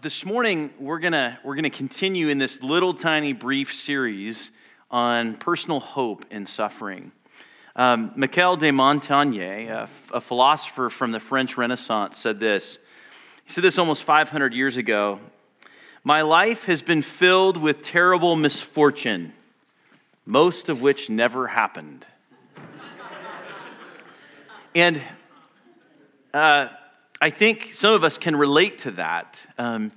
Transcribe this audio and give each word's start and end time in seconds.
This 0.00 0.24
morning, 0.24 0.72
we're 0.78 1.00
gonna 1.00 1.40
we're 1.42 1.56
gonna 1.56 1.70
continue 1.70 2.28
in 2.28 2.38
this 2.38 2.62
little 2.62 2.94
tiny 2.94 3.32
brief 3.32 3.74
series 3.74 4.52
on 4.92 5.34
personal 5.34 5.80
hope 5.80 6.24
in 6.30 6.46
suffering. 6.46 7.10
Um, 7.74 8.12
Michel 8.14 8.56
de 8.56 8.70
Montaigne, 8.70 9.66
a, 9.66 9.88
a 10.12 10.20
philosopher 10.20 10.88
from 10.88 11.10
the 11.10 11.18
French 11.18 11.56
Renaissance, 11.56 12.16
said 12.16 12.38
this. 12.38 12.78
He 13.44 13.52
said 13.52 13.64
this 13.64 13.76
almost 13.76 14.04
500 14.04 14.54
years 14.54 14.76
ago 14.76 15.18
My 16.04 16.22
life 16.22 16.66
has 16.66 16.80
been 16.80 17.02
filled 17.02 17.56
with 17.56 17.82
terrible 17.82 18.36
misfortune, 18.36 19.32
most 20.24 20.68
of 20.68 20.80
which 20.80 21.10
never 21.10 21.48
happened. 21.48 22.06
and 24.76 25.02
uh, 26.32 26.68
I 27.20 27.30
think 27.30 27.74
some 27.74 27.94
of 27.94 28.04
us 28.04 28.16
can 28.16 28.36
relate 28.36 28.78
to 28.80 28.92
that. 28.92 29.44
Um, 29.58 29.90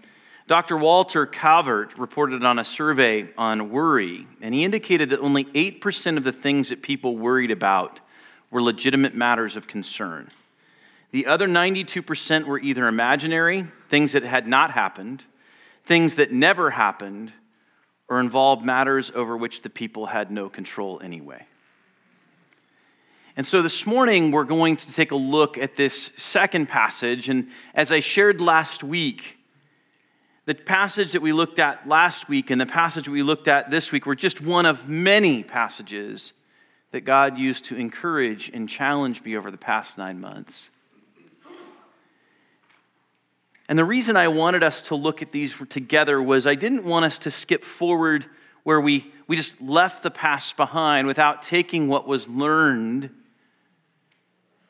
Dr. 0.48 0.76
Walter 0.76 1.28
Cavert 1.28 1.92
reported 1.98 2.44
on 2.44 2.58
a 2.58 2.66
survey 2.66 3.30
on 3.38 3.70
worry, 3.70 4.28
and 4.42 4.56
he 4.56 4.64
indicated 4.64 5.12
that 5.12 5.20
only 5.20 5.46
8% 5.46 6.18
of 6.18 6.24
the 6.24 6.32
things 6.32 6.70
that 6.70 6.82
people 6.82 7.16
worried 7.16 7.52
about 7.52 8.00
were 8.50 8.62
legitimate 8.62 9.16
matters 9.16 9.56
of 9.56 9.68
concern. 9.68 10.30
The 11.12 11.28
other 11.28 11.48
92% 11.48 12.46
were 12.46 12.60
either 12.60 12.88
imaginary, 12.88 13.66
things 13.88 14.14
that 14.14 14.24
had 14.24 14.48
not 14.48 14.72
happened, 14.72 15.24
things 15.86 16.16
that 16.16 16.32
never 16.32 16.72
happened, 16.72 17.34
or 18.10 18.20
involved 18.20 18.66
matters 18.66 19.12
over 19.14 19.38
which 19.38 19.62
the 19.62 19.70
people 19.70 20.08
had 20.08 20.32
no 20.32 20.50
control 20.50 21.00
anyway. 21.04 21.46
And 23.38 23.48
so 23.48 23.62
this 23.62 23.86
morning, 23.86 24.32
we're 24.32 24.44
going 24.44 24.76
to 24.76 24.94
take 24.94 25.12
a 25.12 25.16
look 25.16 25.58
at 25.58 25.78
this 25.78 26.12
second 26.18 26.68
passage. 26.68 27.30
And 27.30 27.48
as 27.74 27.92
I 27.92 28.02
shared 28.02 28.42
last 28.42 28.84
week, 28.84 29.38
the 30.46 30.56
passage 30.56 31.14
that 31.14 31.22
we 31.22 31.32
looked 31.32 31.58
at 31.58 31.88
last 31.88 32.28
week 32.28 32.50
and 32.50 32.60
the 32.60 32.66
passage 32.66 33.08
we 33.08 33.24
looked 33.24 33.48
at 33.48 33.72
this 33.72 33.92
week 33.92 34.06
were 34.06 34.16
just 34.16 34.42
one 34.42 34.66
of 34.66 34.90
many 34.90 35.44
passages 35.44 36.34
that 36.92 37.02
God 37.02 37.38
used 37.38 37.64
to 37.66 37.78
encourage 37.78 38.50
and 38.54 38.68
challenge 38.68 39.24
me 39.24 39.38
over 39.38 39.50
the 39.50 39.58
past 39.58 39.98
nine 39.98 40.20
months. 40.20 40.70
And 43.70 43.80
the 43.80 43.86
reason 43.86 44.18
I 44.18 44.28
wanted 44.28 44.62
us 44.64 44.82
to 44.84 44.96
look 44.96 45.22
at 45.22 45.32
these 45.32 45.56
together 45.70 46.22
was 46.22 46.46
I 46.46 46.56
didn't 46.56 46.84
want 46.84 47.06
us 47.06 47.18
to 47.20 47.32
skip 47.32 47.64
forward 47.64 48.26
where 48.64 48.82
we, 48.82 49.10
we 49.28 49.38
just 49.38 49.62
left 49.62 50.04
the 50.04 50.12
past 50.12 50.58
behind 50.58 51.08
without 51.08 51.44
taking 51.44 51.88
what 51.88 52.06
was 52.06 52.28
learned 52.28 53.10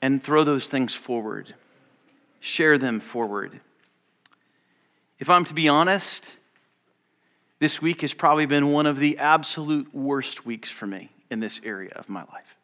and 0.02 0.22
throw 0.22 0.44
those 0.44 0.68
things 0.68 0.94
forward, 0.94 1.54
share 2.40 2.78
them 2.78 3.00
forward. 3.00 3.60
If 5.20 5.30
I'm 5.30 5.46
to 5.46 5.54
be 5.54 5.68
honest, 5.68 6.34
this 7.60 7.82
week 7.82 8.02
has 8.02 8.14
probably 8.14 8.48
been 8.48 8.72
one 8.72 8.88
of 8.88 8.98
the 8.98 9.20
absolute 9.20 9.94
worst 9.94 10.46
weeks 10.46 10.72
for 10.72 10.88
me 10.88 11.12
in 11.30 11.40
this 11.40 11.62
area 11.64 11.92
of 11.96 12.10
my 12.10 12.22
life. 12.22 12.56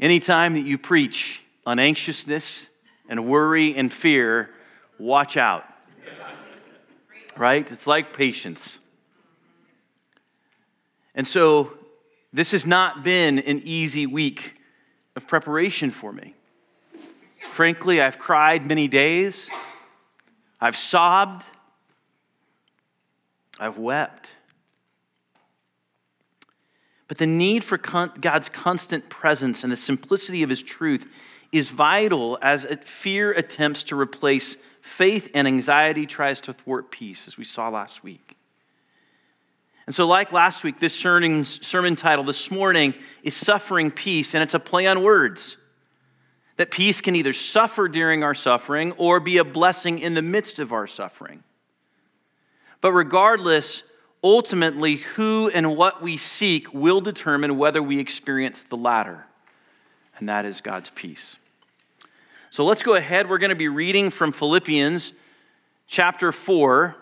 Anytime 0.00 0.54
that 0.54 0.64
you 0.64 0.78
preach 0.78 1.42
on 1.66 1.78
anxiousness 1.78 2.68
and 3.08 3.26
worry 3.26 3.76
and 3.76 3.92
fear, 3.92 4.48
watch 4.98 5.36
out. 5.36 5.64
Right? 7.36 7.70
It's 7.70 7.86
like 7.86 8.14
patience. 8.14 8.78
And 11.14 11.26
so, 11.26 11.74
this 12.32 12.52
has 12.52 12.66
not 12.66 13.02
been 13.04 13.38
an 13.38 13.62
easy 13.64 14.06
week 14.06 14.57
of 15.18 15.26
preparation 15.26 15.90
for 15.90 16.12
me. 16.12 16.34
Frankly, 17.52 18.00
I've 18.00 18.18
cried 18.18 18.64
many 18.64 18.88
days, 18.88 19.50
I've 20.60 20.76
sobbed, 20.76 21.44
I've 23.60 23.76
wept. 23.76 24.32
But 27.08 27.18
the 27.18 27.26
need 27.26 27.64
for 27.64 27.78
God's 27.78 28.48
constant 28.48 29.08
presence 29.08 29.62
and 29.62 29.72
the 29.72 29.76
simplicity 29.76 30.42
of 30.42 30.50
His 30.50 30.62
truth 30.62 31.10
is 31.50 31.70
vital 31.70 32.38
as 32.42 32.66
fear 32.84 33.32
attempts 33.32 33.82
to 33.84 33.98
replace 33.98 34.56
faith 34.82 35.30
and 35.34 35.48
anxiety 35.48 36.06
tries 36.06 36.40
to 36.42 36.52
thwart 36.52 36.90
peace, 36.90 37.26
as 37.26 37.36
we 37.36 37.44
saw 37.44 37.68
last 37.70 38.04
week. 38.04 38.27
And 39.88 39.94
so, 39.94 40.06
like 40.06 40.32
last 40.32 40.64
week, 40.64 40.80
this 40.80 40.94
sermon 40.94 41.96
title 41.96 42.22
this 42.22 42.50
morning 42.50 42.92
is 43.22 43.34
Suffering 43.34 43.90
Peace, 43.90 44.34
and 44.34 44.42
it's 44.42 44.52
a 44.52 44.60
play 44.60 44.86
on 44.86 45.02
words. 45.02 45.56
That 46.58 46.70
peace 46.70 47.00
can 47.00 47.16
either 47.16 47.32
suffer 47.32 47.88
during 47.88 48.22
our 48.22 48.34
suffering 48.34 48.92
or 48.98 49.18
be 49.18 49.38
a 49.38 49.44
blessing 49.44 49.98
in 49.98 50.12
the 50.12 50.20
midst 50.20 50.58
of 50.58 50.74
our 50.74 50.86
suffering. 50.86 51.42
But 52.82 52.92
regardless, 52.92 53.82
ultimately, 54.22 54.96
who 54.96 55.50
and 55.54 55.74
what 55.74 56.02
we 56.02 56.18
seek 56.18 56.74
will 56.74 57.00
determine 57.00 57.56
whether 57.56 57.82
we 57.82 57.98
experience 57.98 58.64
the 58.64 58.76
latter, 58.76 59.24
and 60.18 60.28
that 60.28 60.44
is 60.44 60.60
God's 60.60 60.90
peace. 60.90 61.36
So 62.50 62.62
let's 62.62 62.82
go 62.82 62.94
ahead. 62.94 63.26
We're 63.26 63.38
going 63.38 63.48
to 63.48 63.56
be 63.56 63.68
reading 63.68 64.10
from 64.10 64.32
Philippians 64.32 65.14
chapter 65.86 66.30
4 66.30 66.94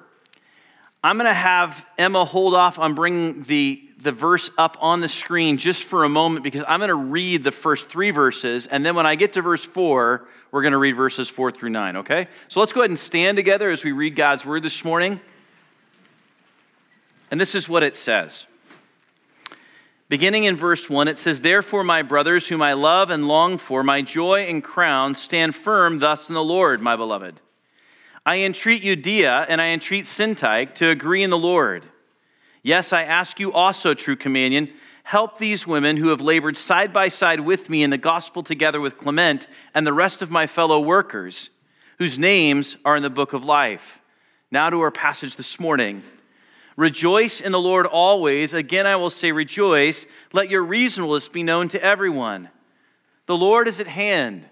I'm 1.06 1.18
going 1.18 1.28
to 1.28 1.34
have 1.34 1.86
Emma 1.96 2.24
hold 2.24 2.52
off 2.54 2.80
on 2.80 2.96
bringing 2.96 3.44
the, 3.44 3.80
the 4.02 4.10
verse 4.10 4.50
up 4.58 4.76
on 4.80 5.00
the 5.00 5.08
screen 5.08 5.56
just 5.56 5.84
for 5.84 6.02
a 6.02 6.08
moment 6.08 6.42
because 6.42 6.64
I'm 6.66 6.80
going 6.80 6.88
to 6.88 6.94
read 6.96 7.44
the 7.44 7.52
first 7.52 7.88
three 7.88 8.10
verses. 8.10 8.66
And 8.66 8.84
then 8.84 8.96
when 8.96 9.06
I 9.06 9.14
get 9.14 9.34
to 9.34 9.42
verse 9.42 9.64
four, 9.64 10.26
we're 10.50 10.62
going 10.62 10.72
to 10.72 10.78
read 10.78 10.96
verses 10.96 11.28
four 11.28 11.52
through 11.52 11.70
nine, 11.70 11.98
okay? 11.98 12.26
So 12.48 12.58
let's 12.58 12.72
go 12.72 12.80
ahead 12.80 12.90
and 12.90 12.98
stand 12.98 13.36
together 13.36 13.70
as 13.70 13.84
we 13.84 13.92
read 13.92 14.16
God's 14.16 14.44
word 14.44 14.64
this 14.64 14.84
morning. 14.84 15.20
And 17.30 17.40
this 17.40 17.54
is 17.54 17.68
what 17.68 17.84
it 17.84 17.96
says. 17.96 18.46
Beginning 20.08 20.42
in 20.42 20.56
verse 20.56 20.90
1, 20.90 21.06
it 21.06 21.18
says, 21.18 21.40
Therefore, 21.40 21.84
my 21.84 22.02
brothers, 22.02 22.48
whom 22.48 22.62
I 22.62 22.72
love 22.72 23.10
and 23.10 23.28
long 23.28 23.58
for, 23.58 23.84
my 23.84 24.02
joy 24.02 24.40
and 24.40 24.62
crown, 24.62 25.14
stand 25.14 25.54
firm 25.54 26.00
thus 26.00 26.28
in 26.28 26.34
the 26.34 26.42
Lord, 26.42 26.82
my 26.82 26.96
beloved. 26.96 27.40
I 28.26 28.38
entreat 28.38 28.82
Euodia 28.82 29.46
and 29.48 29.60
I 29.60 29.68
entreat 29.68 30.04
Syntyche 30.04 30.74
to 30.74 30.88
agree 30.88 31.22
in 31.22 31.30
the 31.30 31.38
Lord. 31.38 31.84
Yes, 32.64 32.92
I 32.92 33.04
ask 33.04 33.38
you 33.38 33.52
also, 33.52 33.94
true 33.94 34.16
companion, 34.16 34.68
help 35.04 35.38
these 35.38 35.64
women 35.64 35.96
who 35.96 36.08
have 36.08 36.20
labored 36.20 36.56
side 36.56 36.92
by 36.92 37.08
side 37.08 37.38
with 37.38 37.70
me 37.70 37.84
in 37.84 37.90
the 37.90 37.98
gospel 37.98 38.42
together 38.42 38.80
with 38.80 38.98
Clement 38.98 39.46
and 39.72 39.86
the 39.86 39.92
rest 39.92 40.22
of 40.22 40.30
my 40.32 40.48
fellow 40.48 40.80
workers, 40.80 41.50
whose 41.98 42.18
names 42.18 42.76
are 42.84 42.96
in 42.96 43.04
the 43.04 43.10
book 43.10 43.32
of 43.32 43.44
life. 43.44 44.00
Now 44.50 44.70
to 44.70 44.80
our 44.80 44.90
passage 44.90 45.36
this 45.36 45.60
morning. 45.60 46.02
Rejoice 46.76 47.40
in 47.40 47.52
the 47.52 47.60
Lord 47.60 47.86
always. 47.86 48.52
Again, 48.52 48.88
I 48.88 48.96
will 48.96 49.10
say, 49.10 49.30
rejoice. 49.30 50.04
Let 50.32 50.50
your 50.50 50.64
reasonableness 50.64 51.28
be 51.28 51.44
known 51.44 51.68
to 51.68 51.82
everyone. 51.82 52.48
The 53.26 53.36
Lord 53.36 53.68
is 53.68 53.78
at 53.78 53.86
hand. 53.86 54.46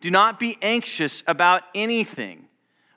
Do 0.00 0.10
not 0.10 0.40
be 0.40 0.58
anxious 0.60 1.22
about 1.28 1.62
anything 1.76 2.43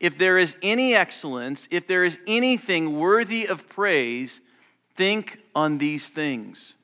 if 0.00 0.16
there 0.16 0.38
is 0.38 0.56
any 0.62 0.94
excellence, 0.94 1.68
if 1.70 1.86
there 1.86 2.04
is 2.04 2.18
anything 2.26 2.98
worthy 2.98 3.46
of 3.46 3.68
praise, 3.68 4.40
think 4.96 5.38
on 5.54 5.76
these 5.76 6.08
things. 6.08 6.74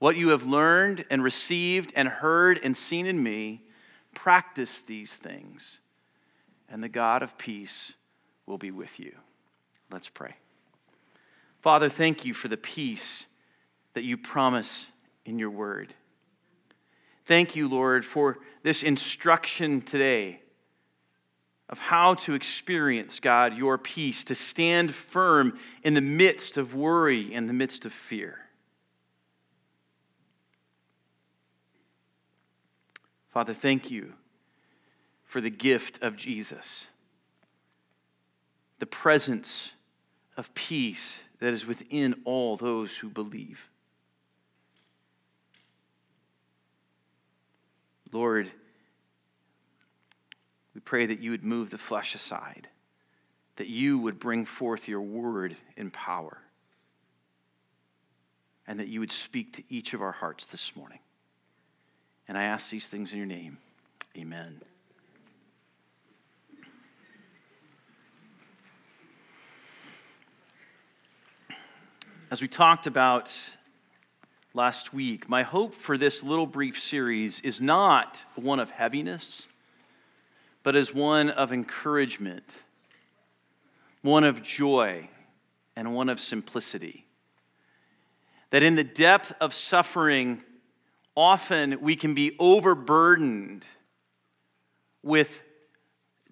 What 0.00 0.16
you 0.16 0.30
have 0.30 0.44
learned 0.44 1.04
and 1.08 1.22
received 1.22 1.92
and 1.94 2.08
heard 2.08 2.58
and 2.62 2.76
seen 2.76 3.06
in 3.06 3.22
me, 3.22 3.62
practice 4.12 4.80
these 4.80 5.12
things, 5.12 5.78
and 6.68 6.82
the 6.82 6.88
God 6.88 7.22
of 7.22 7.38
peace 7.38 7.94
will 8.44 8.58
be 8.58 8.72
with 8.72 8.98
you. 8.98 9.14
Let's 9.90 10.08
pray. 10.08 10.34
Father, 11.60 11.88
thank 11.88 12.24
you 12.24 12.34
for 12.34 12.48
the 12.48 12.56
peace 12.56 13.26
that 13.94 14.04
you 14.04 14.16
promise 14.16 14.88
in 15.24 15.38
your 15.38 15.50
word. 15.50 15.94
Thank 17.24 17.54
you, 17.54 17.68
Lord, 17.68 18.04
for 18.04 18.38
this 18.62 18.82
instruction 18.82 19.80
today 19.80 20.40
of 21.68 21.78
how 21.78 22.14
to 22.14 22.34
experience, 22.34 23.20
God, 23.20 23.56
your 23.56 23.76
peace, 23.76 24.24
to 24.24 24.34
stand 24.34 24.94
firm 24.94 25.58
in 25.82 25.94
the 25.94 26.00
midst 26.00 26.56
of 26.56 26.74
worry, 26.74 27.32
in 27.32 27.46
the 27.46 27.52
midst 27.52 27.84
of 27.84 27.92
fear. 27.92 28.38
Father, 33.28 33.52
thank 33.52 33.90
you 33.90 34.14
for 35.24 35.40
the 35.40 35.50
gift 35.50 36.02
of 36.02 36.16
Jesus, 36.16 36.88
the 38.78 38.86
presence 38.86 39.72
of 40.36 40.52
peace 40.54 41.18
that 41.38 41.52
is 41.52 41.66
within 41.66 42.14
all 42.24 42.56
those 42.56 42.96
who 42.96 43.10
believe. 43.10 43.68
Lord, 48.10 48.50
we 50.78 50.82
pray 50.82 51.06
that 51.06 51.18
you 51.18 51.32
would 51.32 51.42
move 51.42 51.70
the 51.70 51.76
flesh 51.76 52.14
aside, 52.14 52.68
that 53.56 53.66
you 53.66 53.98
would 53.98 54.20
bring 54.20 54.44
forth 54.44 54.86
your 54.86 55.00
word 55.00 55.56
in 55.76 55.90
power, 55.90 56.38
and 58.64 58.78
that 58.78 58.86
you 58.86 59.00
would 59.00 59.10
speak 59.10 59.54
to 59.54 59.64
each 59.68 59.92
of 59.92 60.00
our 60.00 60.12
hearts 60.12 60.46
this 60.46 60.76
morning. 60.76 61.00
And 62.28 62.38
I 62.38 62.44
ask 62.44 62.70
these 62.70 62.86
things 62.86 63.10
in 63.10 63.18
your 63.18 63.26
name. 63.26 63.58
Amen. 64.16 64.60
As 72.30 72.40
we 72.40 72.46
talked 72.46 72.86
about 72.86 73.36
last 74.54 74.94
week, 74.94 75.28
my 75.28 75.42
hope 75.42 75.74
for 75.74 75.98
this 75.98 76.22
little 76.22 76.46
brief 76.46 76.78
series 76.78 77.40
is 77.40 77.60
not 77.60 78.22
one 78.36 78.60
of 78.60 78.70
heaviness, 78.70 79.48
but 80.62 80.76
as 80.76 80.92
one 80.94 81.30
of 81.30 81.52
encouragement, 81.52 82.44
one 84.02 84.24
of 84.24 84.42
joy, 84.42 85.08
and 85.76 85.94
one 85.94 86.08
of 86.08 86.18
simplicity. 86.18 87.06
That 88.50 88.62
in 88.62 88.74
the 88.74 88.84
depth 88.84 89.32
of 89.40 89.54
suffering, 89.54 90.42
often 91.16 91.80
we 91.80 91.94
can 91.94 92.14
be 92.14 92.34
overburdened 92.38 93.64
with 95.02 95.40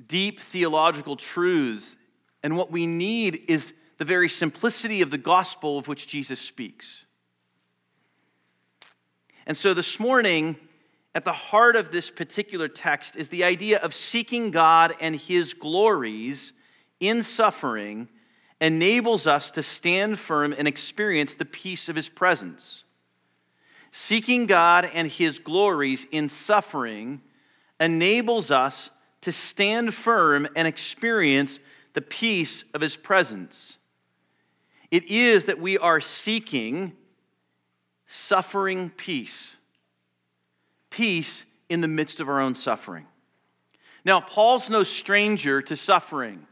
deep 0.06 0.40
theological 0.40 1.16
truths, 1.16 1.96
and 2.42 2.56
what 2.56 2.70
we 2.70 2.86
need 2.86 3.42
is 3.48 3.72
the 3.98 4.04
very 4.04 4.28
simplicity 4.28 5.00
of 5.00 5.10
the 5.10 5.18
gospel 5.18 5.78
of 5.78 5.88
which 5.88 6.06
Jesus 6.06 6.40
speaks. 6.40 7.04
And 9.46 9.56
so 9.56 9.72
this 9.74 10.00
morning, 10.00 10.56
at 11.16 11.24
the 11.24 11.32
heart 11.32 11.76
of 11.76 11.90
this 11.90 12.10
particular 12.10 12.68
text 12.68 13.16
is 13.16 13.30
the 13.30 13.42
idea 13.42 13.78
of 13.78 13.94
seeking 13.94 14.50
God 14.50 14.92
and 15.00 15.16
his 15.16 15.54
glories 15.54 16.52
in 17.00 17.22
suffering 17.22 18.10
enables 18.60 19.26
us 19.26 19.50
to 19.52 19.62
stand 19.62 20.18
firm 20.18 20.54
and 20.58 20.68
experience 20.68 21.34
the 21.34 21.46
peace 21.46 21.88
of 21.88 21.96
his 21.96 22.10
presence. 22.10 22.84
Seeking 23.90 24.44
God 24.44 24.90
and 24.92 25.10
his 25.10 25.38
glories 25.38 26.06
in 26.12 26.28
suffering 26.28 27.22
enables 27.80 28.50
us 28.50 28.90
to 29.22 29.32
stand 29.32 29.94
firm 29.94 30.46
and 30.54 30.68
experience 30.68 31.60
the 31.94 32.02
peace 32.02 32.62
of 32.74 32.82
his 32.82 32.94
presence. 32.94 33.78
It 34.90 35.04
is 35.04 35.46
that 35.46 35.58
we 35.58 35.78
are 35.78 35.98
seeking 35.98 36.92
suffering 38.06 38.90
peace. 38.90 39.55
Peace 40.96 41.44
in 41.68 41.82
the 41.82 41.88
midst 41.88 42.20
of 42.20 42.28
our 42.30 42.40
own 42.40 42.54
suffering. 42.54 43.06
Now, 44.02 44.18
Paul's 44.18 44.70
no 44.70 44.82
stranger 44.82 45.60
to 45.60 45.76
suffering. 45.76 46.46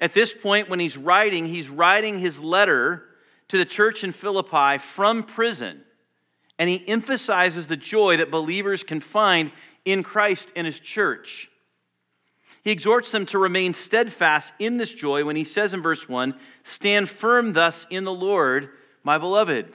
At 0.00 0.14
this 0.14 0.32
point, 0.32 0.70
when 0.70 0.80
he's 0.80 0.96
writing, 0.96 1.44
he's 1.44 1.68
writing 1.68 2.18
his 2.18 2.40
letter 2.40 3.04
to 3.48 3.58
the 3.58 3.66
church 3.66 4.04
in 4.04 4.12
Philippi 4.12 4.78
from 4.78 5.22
prison. 5.22 5.82
And 6.58 6.70
he 6.70 6.88
emphasizes 6.88 7.66
the 7.66 7.76
joy 7.76 8.16
that 8.16 8.30
believers 8.30 8.82
can 8.82 9.00
find 9.00 9.52
in 9.84 10.02
Christ 10.02 10.50
and 10.56 10.66
his 10.66 10.80
church. 10.80 11.50
He 12.64 12.70
exhorts 12.70 13.12
them 13.12 13.26
to 13.26 13.38
remain 13.38 13.74
steadfast 13.74 14.54
in 14.58 14.78
this 14.78 14.94
joy 14.94 15.26
when 15.26 15.36
he 15.36 15.44
says 15.44 15.74
in 15.74 15.82
verse 15.82 16.08
1 16.08 16.34
Stand 16.62 17.10
firm 17.10 17.52
thus 17.52 17.86
in 17.90 18.04
the 18.04 18.14
Lord, 18.14 18.70
my 19.04 19.18
beloved. 19.18 19.74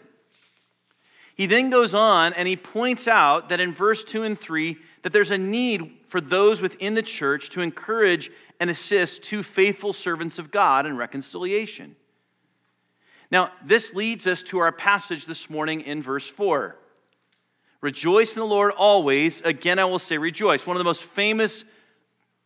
He 1.36 1.46
then 1.46 1.70
goes 1.70 1.94
on 1.94 2.34
and 2.34 2.48
he 2.48 2.56
points 2.56 3.08
out 3.08 3.50
that 3.50 3.60
in 3.60 3.74
verse 3.74 4.04
2 4.04 4.24
and 4.24 4.40
3 4.40 4.78
that 5.04 5.14
there's 5.14 5.32
a 5.32 5.38
need 5.38 5.92
for 6.08 6.22
those 6.22 6.62
within 6.62 6.94
the 6.94 7.04
church 7.04 7.50
to 7.52 7.62
encourage 7.62 8.32
and 8.60 8.70
assist 8.70 9.22
two 9.22 9.44
faithful 9.44 9.92
servants 9.92 10.40
of 10.40 10.50
God 10.50 10.86
in 10.86 10.96
reconciliation. 10.98 11.96
Now, 13.30 13.52
this 13.66 13.94
leads 13.94 14.28
us 14.28 14.42
to 14.44 14.60
our 14.60 14.72
passage 14.72 15.26
this 15.26 15.50
morning 15.50 15.82
in 15.82 16.02
verse 16.02 16.28
4. 16.28 16.78
Rejoice 17.82 18.34
in 18.36 18.40
the 18.40 18.48
Lord 18.48 18.72
always. 18.72 19.42
Again, 19.42 19.78
I 19.78 19.86
will 19.86 20.00
say 20.00 20.18
rejoice. 20.18 20.66
One 20.66 20.78
of 20.78 20.80
the 20.80 20.86
most 20.86 21.04
famous 21.04 21.66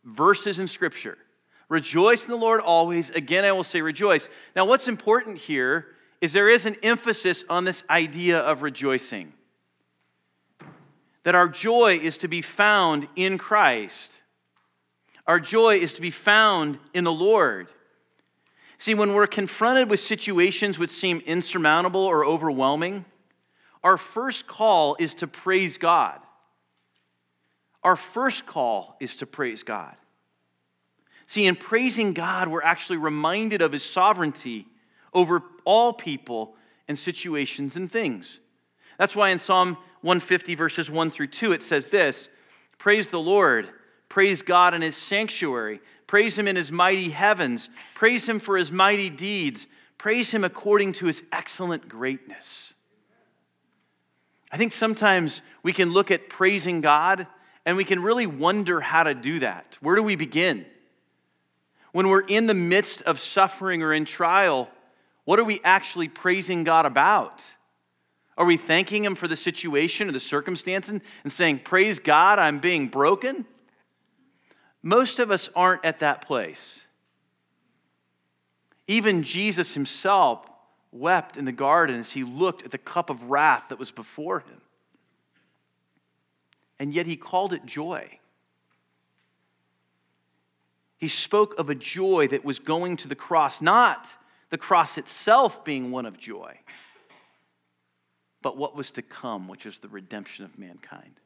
verses 0.04 0.58
in 0.58 0.66
Scripture. 0.66 1.16
Rejoice 1.68 2.24
in 2.24 2.30
the 2.30 2.36
Lord 2.36 2.60
always. 2.60 3.10
Again, 3.10 3.44
I 3.44 3.52
will 3.52 3.64
say 3.64 3.80
rejoice. 3.80 4.28
Now, 4.56 4.64
what's 4.64 4.88
important 4.88 5.38
here 5.38 5.86
is 6.20 6.32
there 6.32 6.48
is 6.48 6.66
an 6.66 6.76
emphasis 6.82 7.44
on 7.48 7.64
this 7.64 7.82
idea 7.88 8.38
of 8.38 8.62
rejoicing. 8.62 9.32
That 11.22 11.34
our 11.34 11.48
joy 11.48 11.98
is 11.98 12.18
to 12.18 12.28
be 12.28 12.42
found 12.42 13.08
in 13.16 13.38
Christ. 13.38 14.20
Our 15.26 15.40
joy 15.40 15.78
is 15.78 15.94
to 15.94 16.00
be 16.00 16.10
found 16.10 16.78
in 16.92 17.04
the 17.04 17.12
Lord. 17.12 17.68
See, 18.78 18.94
when 18.94 19.12
we're 19.12 19.26
confronted 19.26 19.90
with 19.90 20.00
situations 20.00 20.78
which 20.78 20.90
seem 20.90 21.20
insurmountable 21.26 22.00
or 22.00 22.24
overwhelming, 22.24 23.04
our 23.84 23.96
first 23.96 24.46
call 24.46 24.96
is 24.98 25.14
to 25.16 25.26
praise 25.26 25.76
God. 25.76 26.18
Our 27.82 27.96
first 27.96 28.46
call 28.46 28.96
is 29.00 29.16
to 29.16 29.26
praise 29.26 29.62
God. 29.62 29.94
See, 31.26 31.46
in 31.46 31.56
praising 31.56 32.12
God, 32.12 32.48
we're 32.48 32.62
actually 32.62 32.98
reminded 32.98 33.62
of 33.62 33.72
his 33.72 33.84
sovereignty 33.84 34.66
over 35.12 35.42
all 35.64 35.92
people 35.92 36.54
and 36.88 36.98
situations 36.98 37.76
and 37.76 37.90
things. 37.90 38.40
That's 38.98 39.16
why 39.16 39.30
in 39.30 39.38
Psalm 39.38 39.76
150, 40.02 40.54
verses 40.54 40.90
1 40.90 41.10
through 41.10 41.28
2, 41.28 41.52
it 41.52 41.62
says 41.62 41.86
this 41.88 42.28
Praise 42.78 43.08
the 43.10 43.20
Lord, 43.20 43.68
praise 44.08 44.42
God 44.42 44.74
in 44.74 44.82
his 44.82 44.96
sanctuary, 44.96 45.80
praise 46.06 46.38
him 46.38 46.48
in 46.48 46.56
his 46.56 46.72
mighty 46.72 47.10
heavens, 47.10 47.68
praise 47.94 48.28
him 48.28 48.38
for 48.38 48.56
his 48.56 48.72
mighty 48.72 49.10
deeds, 49.10 49.66
praise 49.98 50.30
him 50.30 50.44
according 50.44 50.92
to 50.92 51.06
his 51.06 51.22
excellent 51.32 51.88
greatness. 51.88 52.74
I 54.52 54.56
think 54.56 54.72
sometimes 54.72 55.42
we 55.62 55.72
can 55.72 55.92
look 55.92 56.10
at 56.10 56.28
praising 56.28 56.80
God 56.80 57.26
and 57.64 57.76
we 57.76 57.84
can 57.84 58.02
really 58.02 58.26
wonder 58.26 58.80
how 58.80 59.04
to 59.04 59.14
do 59.14 59.40
that. 59.40 59.76
Where 59.80 59.94
do 59.94 60.02
we 60.02 60.16
begin? 60.16 60.66
When 61.92 62.08
we're 62.08 62.26
in 62.26 62.46
the 62.46 62.54
midst 62.54 63.02
of 63.02 63.20
suffering 63.20 63.82
or 63.82 63.92
in 63.92 64.04
trial, 64.04 64.68
what 65.30 65.38
are 65.38 65.44
we 65.44 65.60
actually 65.62 66.08
praising 66.08 66.64
God 66.64 66.86
about? 66.86 67.40
Are 68.36 68.44
we 68.44 68.56
thanking 68.56 69.04
Him 69.04 69.14
for 69.14 69.28
the 69.28 69.36
situation 69.36 70.08
or 70.08 70.12
the 70.12 70.18
circumstances 70.18 71.00
and 71.22 71.32
saying, 71.32 71.60
Praise 71.60 72.00
God, 72.00 72.40
I'm 72.40 72.58
being 72.58 72.88
broken? 72.88 73.46
Most 74.82 75.20
of 75.20 75.30
us 75.30 75.48
aren't 75.54 75.84
at 75.84 76.00
that 76.00 76.26
place. 76.26 76.82
Even 78.88 79.22
Jesus 79.22 79.74
Himself 79.74 80.44
wept 80.90 81.36
in 81.36 81.44
the 81.44 81.52
garden 81.52 82.00
as 82.00 82.10
He 82.10 82.24
looked 82.24 82.64
at 82.64 82.72
the 82.72 82.78
cup 82.78 83.08
of 83.08 83.30
wrath 83.30 83.66
that 83.68 83.78
was 83.78 83.92
before 83.92 84.40
Him 84.40 84.60
and 86.80 86.94
yet 86.94 87.06
he 87.06 87.14
called 87.14 87.52
it 87.52 87.64
joy. 87.66 88.18
He 90.96 91.08
spoke 91.08 91.56
of 91.58 91.68
a 91.68 91.74
joy 91.74 92.26
that 92.28 92.44
was 92.44 92.58
going 92.58 92.96
to 92.96 93.08
the 93.08 93.14
cross, 93.14 93.60
not 93.60 94.08
the 94.50 94.58
cross 94.58 94.98
itself 94.98 95.64
being 95.64 95.90
one 95.90 96.06
of 96.06 96.18
joy, 96.18 96.58
but 98.42 98.56
what 98.56 98.76
was 98.76 98.90
to 98.92 99.02
come, 99.02 99.48
which 99.48 99.66
is 99.66 99.78
the 99.78 99.88
redemption 99.88 100.44
of 100.44 100.58
mankind. 100.58 101.20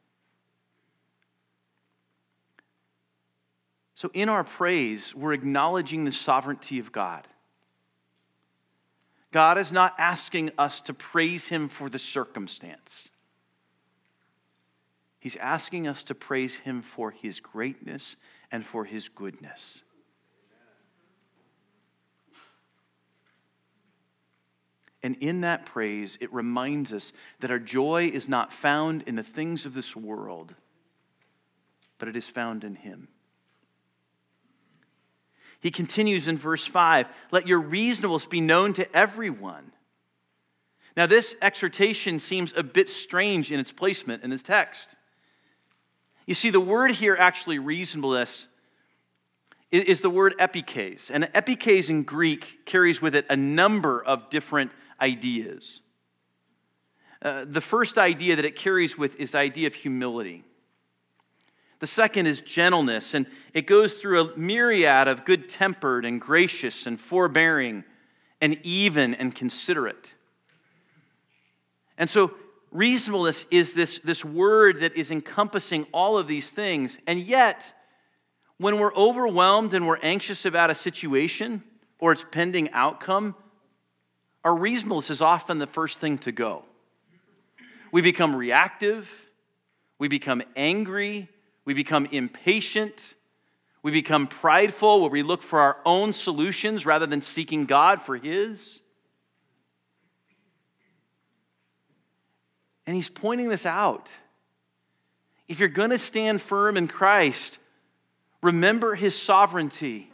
So, 3.95 4.11
in 4.13 4.27
our 4.27 4.43
praise, 4.43 5.15
we're 5.15 5.33
acknowledging 5.33 6.03
the 6.03 6.11
sovereignty 6.11 6.79
of 6.79 6.91
God. 6.91 7.27
God 9.31 9.57
is 9.57 9.71
not 9.71 9.95
asking 9.97 10.51
us 10.57 10.81
to 10.81 10.93
praise 10.93 11.47
Him 11.47 11.69
for 11.69 11.89
the 11.89 11.99
circumstance. 11.99 13.09
He's 15.25 15.37
asking 15.37 15.87
us 15.87 16.03
to 16.03 16.13
praise 16.13 16.57
him 16.57 16.83
for 16.83 17.09
his 17.09 17.39
greatness 17.39 18.15
and 18.51 18.63
for 18.63 18.85
his 18.85 19.09
goodness. 19.09 19.81
And 25.05 25.17
in 25.21 25.41
that 25.41 25.67
praise, 25.67 26.17
it 26.19 26.33
reminds 26.33 26.91
us 26.91 27.13
that 27.39 27.51
our 27.51 27.59
joy 27.59 28.09
is 28.11 28.27
not 28.27 28.51
found 28.51 29.03
in 29.03 29.15
the 29.15 29.21
things 29.21 29.67
of 29.67 29.75
this 29.75 29.95
world, 29.95 30.55
but 31.99 32.07
it 32.07 32.15
is 32.15 32.27
found 32.27 32.63
in 32.63 32.73
Him. 32.73 33.07
He 35.59 35.69
continues 35.69 36.27
in 36.27 36.39
verse 36.39 36.65
5 36.65 37.05
Let 37.29 37.47
your 37.47 37.59
reasonableness 37.59 38.25
be 38.25 38.41
known 38.41 38.73
to 38.73 38.95
everyone. 38.97 39.73
Now, 40.97 41.05
this 41.05 41.35
exhortation 41.39 42.17
seems 42.17 42.51
a 42.57 42.63
bit 42.63 42.89
strange 42.89 43.51
in 43.51 43.59
its 43.59 43.71
placement 43.71 44.23
in 44.23 44.31
this 44.31 44.41
text. 44.41 44.95
You 46.25 46.33
see, 46.33 46.49
the 46.49 46.59
word 46.59 46.89
here, 46.89 47.15
actually, 47.19 47.59
reasonableness, 47.59 48.47
is 49.69 50.01
the 50.01 50.09
word 50.09 50.33
epieikes. 50.39 51.11
And 51.13 51.25
epieikes 51.25 51.91
in 51.91 52.01
Greek 52.01 52.65
carries 52.65 53.03
with 53.03 53.13
it 53.13 53.27
a 53.29 53.35
number 53.35 54.03
of 54.03 54.31
different 54.31 54.71
ideas. 55.01 55.81
Uh, 57.21 57.45
the 57.47 57.61
first 57.61 57.97
idea 57.97 58.35
that 58.35 58.45
it 58.45 58.55
carries 58.55 58.97
with 58.97 59.15
is 59.19 59.31
the 59.31 59.37
idea 59.39 59.67
of 59.67 59.73
humility. 59.73 60.43
The 61.79 61.87
second 61.87 62.27
is 62.27 62.41
gentleness, 62.41 63.13
and 63.13 63.25
it 63.53 63.67
goes 63.67 63.95
through 63.95 64.21
a 64.21 64.37
myriad 64.37 65.07
of 65.07 65.25
good 65.25 65.49
tempered 65.49 66.05
and 66.05 66.21
gracious 66.21 66.85
and 66.85 66.99
forbearing 66.99 67.83
and 68.41 68.59
even 68.63 69.13
and 69.15 69.33
considerate. 69.35 70.13
And 71.97 72.09
so, 72.09 72.33
reasonableness 72.71 73.45
is 73.51 73.73
this, 73.73 73.99
this 73.99 74.23
word 74.23 74.81
that 74.81 74.95
is 74.95 75.11
encompassing 75.11 75.87
all 75.93 76.17
of 76.17 76.27
these 76.27 76.49
things. 76.49 76.97
And 77.07 77.19
yet, 77.19 77.73
when 78.57 78.79
we're 78.79 78.93
overwhelmed 78.95 79.73
and 79.73 79.87
we're 79.87 79.99
anxious 79.99 80.45
about 80.45 80.69
a 80.69 80.75
situation 80.75 81.63
or 81.99 82.11
its 82.11 82.25
pending 82.29 82.71
outcome, 82.71 83.35
our 84.45 84.55
reasonableness 84.55 85.09
is 85.09 85.23
often 85.23 85.57
the 85.57 85.65
first 85.65 85.99
thing 85.99 86.19
to 86.19 86.31
go. 86.31 86.63
We 87.91 88.01
become 88.01 88.35
reactive, 88.35 89.09
we 89.97 90.07
become 90.07 90.43
angry, 90.55 91.27
we 91.65 91.73
become 91.73 92.05
impatient, 92.11 93.15
we 93.81 93.91
become 93.91 94.27
prideful, 94.27 95.01
where 95.01 95.09
we 95.09 95.23
look 95.23 95.41
for 95.41 95.59
our 95.59 95.77
own 95.83 96.13
solutions 96.13 96.85
rather 96.85 97.07
than 97.07 97.23
seeking 97.23 97.65
God 97.65 98.03
for 98.03 98.15
His. 98.17 98.79
And 102.85 102.95
He's 102.95 103.09
pointing 103.09 103.49
this 103.49 103.65
out. 103.65 104.11
If 105.47 105.59
you're 105.59 105.69
going 105.69 105.89
to 105.89 105.97
stand 105.97 106.39
firm 106.39 106.77
in 106.77 106.87
Christ, 106.87 107.57
remember 108.43 108.93
His 108.93 109.19
sovereignty 109.19 110.11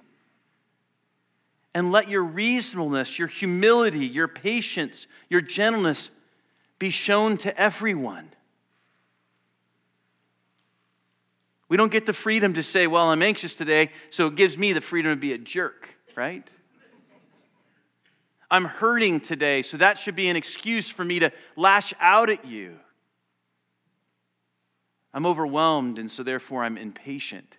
and 1.73 1.91
let 1.91 2.09
your 2.09 2.23
reasonableness, 2.23 3.17
your 3.17 3.27
humility, 3.27 4.05
your 4.05 4.27
patience, 4.27 5.07
your 5.29 5.41
gentleness 5.41 6.09
be 6.79 6.89
shown 6.89 7.37
to 7.37 7.57
everyone. 7.59 8.29
We 11.69 11.77
don't 11.77 11.91
get 11.91 12.05
the 12.05 12.13
freedom 12.13 12.53
to 12.55 12.63
say, 12.63 12.87
Well, 12.87 13.07
I'm 13.07 13.21
anxious 13.21 13.53
today, 13.53 13.91
so 14.09 14.27
it 14.27 14.35
gives 14.35 14.57
me 14.57 14.73
the 14.73 14.81
freedom 14.81 15.13
to 15.13 15.15
be 15.15 15.31
a 15.31 15.37
jerk, 15.37 15.87
right? 16.15 16.45
I'm 18.49 18.65
hurting 18.65 19.21
today, 19.21 19.61
so 19.61 19.77
that 19.77 19.97
should 19.97 20.15
be 20.15 20.27
an 20.27 20.35
excuse 20.35 20.89
for 20.89 21.05
me 21.05 21.19
to 21.19 21.31
lash 21.55 21.93
out 22.01 22.29
at 22.29 22.43
you. 22.43 22.77
I'm 25.13 25.25
overwhelmed, 25.25 25.97
and 25.97 26.11
so 26.11 26.23
therefore 26.23 26.65
I'm 26.65 26.77
impatient. 26.77 27.55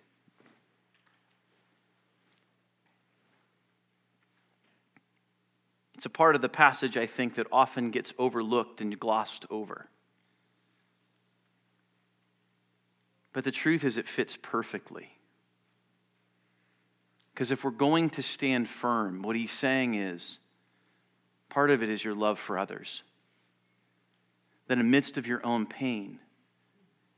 It's 6.03 6.07
a 6.07 6.09
part 6.09 6.35
of 6.35 6.41
the 6.41 6.49
passage, 6.49 6.97
I 6.97 7.05
think, 7.05 7.35
that 7.35 7.47
often 7.49 7.89
gets 7.89 8.11
overlooked 8.19 8.81
and 8.81 8.99
glossed 8.99 9.45
over. 9.49 9.87
But 13.31 13.45
the 13.45 13.53
truth 13.53 13.85
is, 13.85 13.95
it 13.95 14.05
fits 14.05 14.37
perfectly. 14.41 15.17
Because 17.33 17.51
if 17.51 17.63
we're 17.63 17.71
going 17.71 18.09
to 18.09 18.21
stand 18.21 18.67
firm, 18.67 19.21
what 19.21 19.37
he's 19.37 19.53
saying 19.53 19.95
is 19.95 20.39
part 21.47 21.69
of 21.69 21.81
it 21.81 21.89
is 21.89 22.03
your 22.03 22.15
love 22.15 22.37
for 22.37 22.57
others. 22.57 23.03
That 24.67 24.73
in 24.73 24.79
the 24.79 24.83
midst 24.83 25.17
of 25.17 25.25
your 25.25 25.39
own 25.45 25.65
pain, 25.65 26.19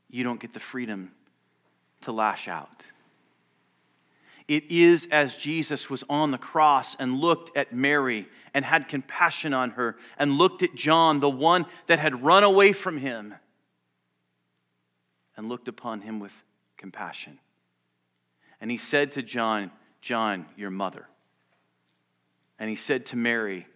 you 0.08 0.22
don't 0.22 0.38
get 0.38 0.54
the 0.54 0.60
freedom 0.60 1.10
to 2.02 2.12
lash 2.12 2.46
out. 2.46 2.84
It 4.48 4.70
is 4.70 5.08
as 5.10 5.36
Jesus 5.36 5.90
was 5.90 6.04
on 6.08 6.30
the 6.30 6.38
cross 6.38 6.94
and 6.98 7.20
looked 7.20 7.56
at 7.56 7.72
Mary 7.72 8.28
and 8.54 8.64
had 8.64 8.88
compassion 8.88 9.52
on 9.52 9.70
her, 9.70 9.96
and 10.16 10.38
looked 10.38 10.62
at 10.62 10.74
John, 10.74 11.20
the 11.20 11.28
one 11.28 11.66
that 11.88 11.98
had 11.98 12.22
run 12.22 12.42
away 12.42 12.72
from 12.72 12.96
him, 12.96 13.34
and 15.36 15.48
looked 15.48 15.68
upon 15.68 16.00
him 16.00 16.20
with 16.20 16.32
compassion. 16.78 17.38
And 18.60 18.70
he 18.70 18.78
said 18.78 19.12
to 19.12 19.22
John, 19.22 19.70
John, 20.00 20.46
your 20.56 20.70
mother. 20.70 21.06
And 22.58 22.70
he 22.70 22.76
said 22.76 23.06
to 23.06 23.16
Mary, 23.16 23.66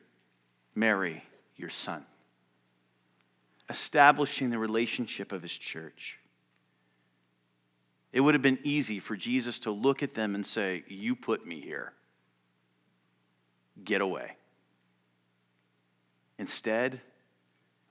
Mary, 0.75 1.25
your 1.57 1.69
son. 1.69 2.07
Establishing 3.69 4.49
the 4.49 4.59
relationship 4.59 5.33
of 5.33 5.43
his 5.43 5.53
church. 5.53 6.20
It 8.13 8.21
would 8.21 8.35
have 8.35 8.43
been 8.43 8.59
easy 8.65 8.99
for 8.99 9.17
Jesus 9.17 9.61
to 9.61 9.71
look 9.71 10.03
at 10.03 10.15
them 10.15 10.35
and 10.35 10.45
say, 10.45 10.85
You 10.89 11.15
put 11.15 11.47
me 11.47 11.61
here. 11.61 11.93
Get 13.85 14.01
away. 14.01 14.37
Instead, 16.39 17.01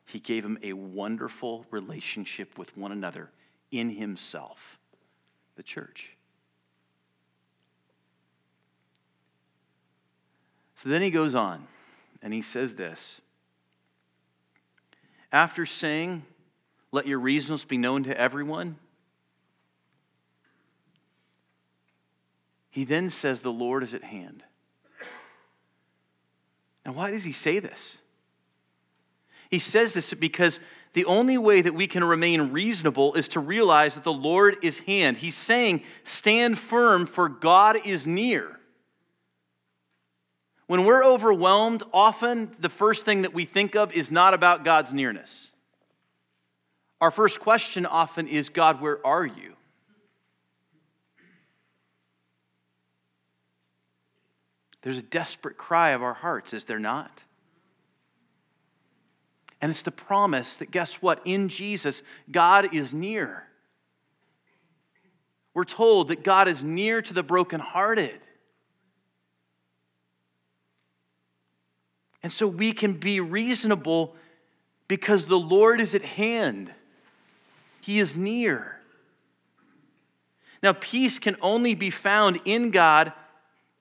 he 0.05 0.19
gave 0.19 0.43
them 0.43 0.57
a 0.63 0.73
wonderful 0.73 1.65
relationship 1.71 2.57
with 2.57 2.75
one 2.75 2.91
another 2.91 3.29
in 3.71 3.91
himself, 3.91 4.79
the 5.55 5.63
church. 5.63 6.17
So 10.75 10.89
then 10.89 11.01
he 11.01 11.11
goes 11.11 11.35
on 11.35 11.67
and 12.21 12.33
he 12.33 12.41
says 12.41 12.75
this 12.75 13.21
After 15.31 15.65
saying, 15.65 16.23
Let 16.91 17.05
your 17.05 17.19
reasons 17.19 17.65
be 17.65 17.77
known 17.77 18.03
to 18.05 18.19
everyone, 18.19 18.77
he 22.69 22.83
then 22.83 23.09
says, 23.09 23.41
The 23.41 23.51
Lord 23.51 23.83
is 23.83 23.93
at 23.93 24.03
hand. 24.03 24.43
Now, 26.85 26.93
why 26.93 27.11
does 27.11 27.23
he 27.23 27.33
say 27.33 27.59
this? 27.59 27.97
He 29.49 29.59
says 29.59 29.93
this 29.93 30.13
because 30.13 30.59
the 30.93 31.05
only 31.05 31.38
way 31.38 31.61
that 31.61 31.73
we 31.73 31.88
can 31.88 32.03
remain 32.03 32.51
reasonable 32.51 33.13
is 33.13 33.29
to 33.29 33.39
realize 33.39 33.95
that 33.95 34.03
the 34.03 34.13
Lord 34.13 34.57
is 34.63 34.79
hand. 34.79 35.17
He's 35.17 35.35
saying, 35.35 35.83
stand 36.03 36.57
firm, 36.57 37.05
for 37.05 37.29
God 37.29 37.85
is 37.85 38.07
near. 38.07 38.59
When 40.67 40.85
we're 40.85 41.03
overwhelmed, 41.03 41.83
often 41.93 42.55
the 42.59 42.69
first 42.69 43.05
thing 43.05 43.23
that 43.23 43.33
we 43.33 43.45
think 43.45 43.75
of 43.75 43.91
is 43.93 44.11
not 44.11 44.33
about 44.33 44.63
God's 44.63 44.93
nearness. 44.93 45.49
Our 47.01 47.11
first 47.11 47.39
question 47.39 47.85
often 47.85 48.27
is 48.27 48.49
God, 48.49 48.81
where 48.81 49.05
are 49.05 49.25
you? 49.25 49.55
There's 54.81 54.98
a 54.98 55.03
desperate 55.03 55.57
cry 55.57 55.89
of 55.89 56.01
our 56.01 56.13
hearts, 56.13 56.53
is 56.53 56.65
there 56.65 56.79
not? 56.79 57.24
And 59.62 59.71
it's 59.71 59.81
the 59.81 59.91
promise 59.91 60.55
that, 60.57 60.71
guess 60.71 61.01
what? 61.01 61.21
In 61.25 61.50
Jesus, 61.50 62.01
God 62.31 62.74
is 62.74 62.93
near. 62.93 63.45
We're 65.53 65.65
told 65.65 66.07
that 66.07 66.24
God 66.24 66.48
is 66.48 66.63
near 66.63 67.01
to 67.01 67.13
the 67.13 67.24
brokenhearted. 67.24 68.19
And 72.24 72.31
so 72.31 72.48
we 72.48 72.71
can 72.71 72.93
be 72.93 73.19
reasonable 73.19 74.15
because 74.88 75.27
the 75.27 75.39
Lord 75.39 75.81
is 75.81 75.93
at 75.93 76.03
hand, 76.03 76.74
He 77.81 78.00
is 78.00 78.15
near. 78.15 78.79
Now, 80.62 80.74
peace 80.74 81.19
can 81.19 81.38
only 81.41 81.75
be 81.75 81.89
found 81.89 82.39
in 82.45 82.71
God 82.71 83.13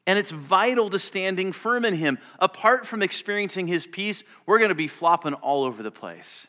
and 0.09 0.19
it's 0.19 0.31
vital 0.31 0.88
to 0.88 0.99
standing 0.99 1.53
firm 1.53 1.85
in 1.85 1.95
Him. 1.95 2.19
Apart 2.38 2.87
from 2.87 3.03
experiencing 3.03 3.67
His 3.67 3.87
peace, 3.87 4.25
we're 4.47 4.59
going 4.59 4.71
to 4.71 4.75
be 4.75 4.88
flopping 4.88 5.35
all 5.35 5.65
over 5.65 5.83
the 5.83 5.91
place. 5.91 6.47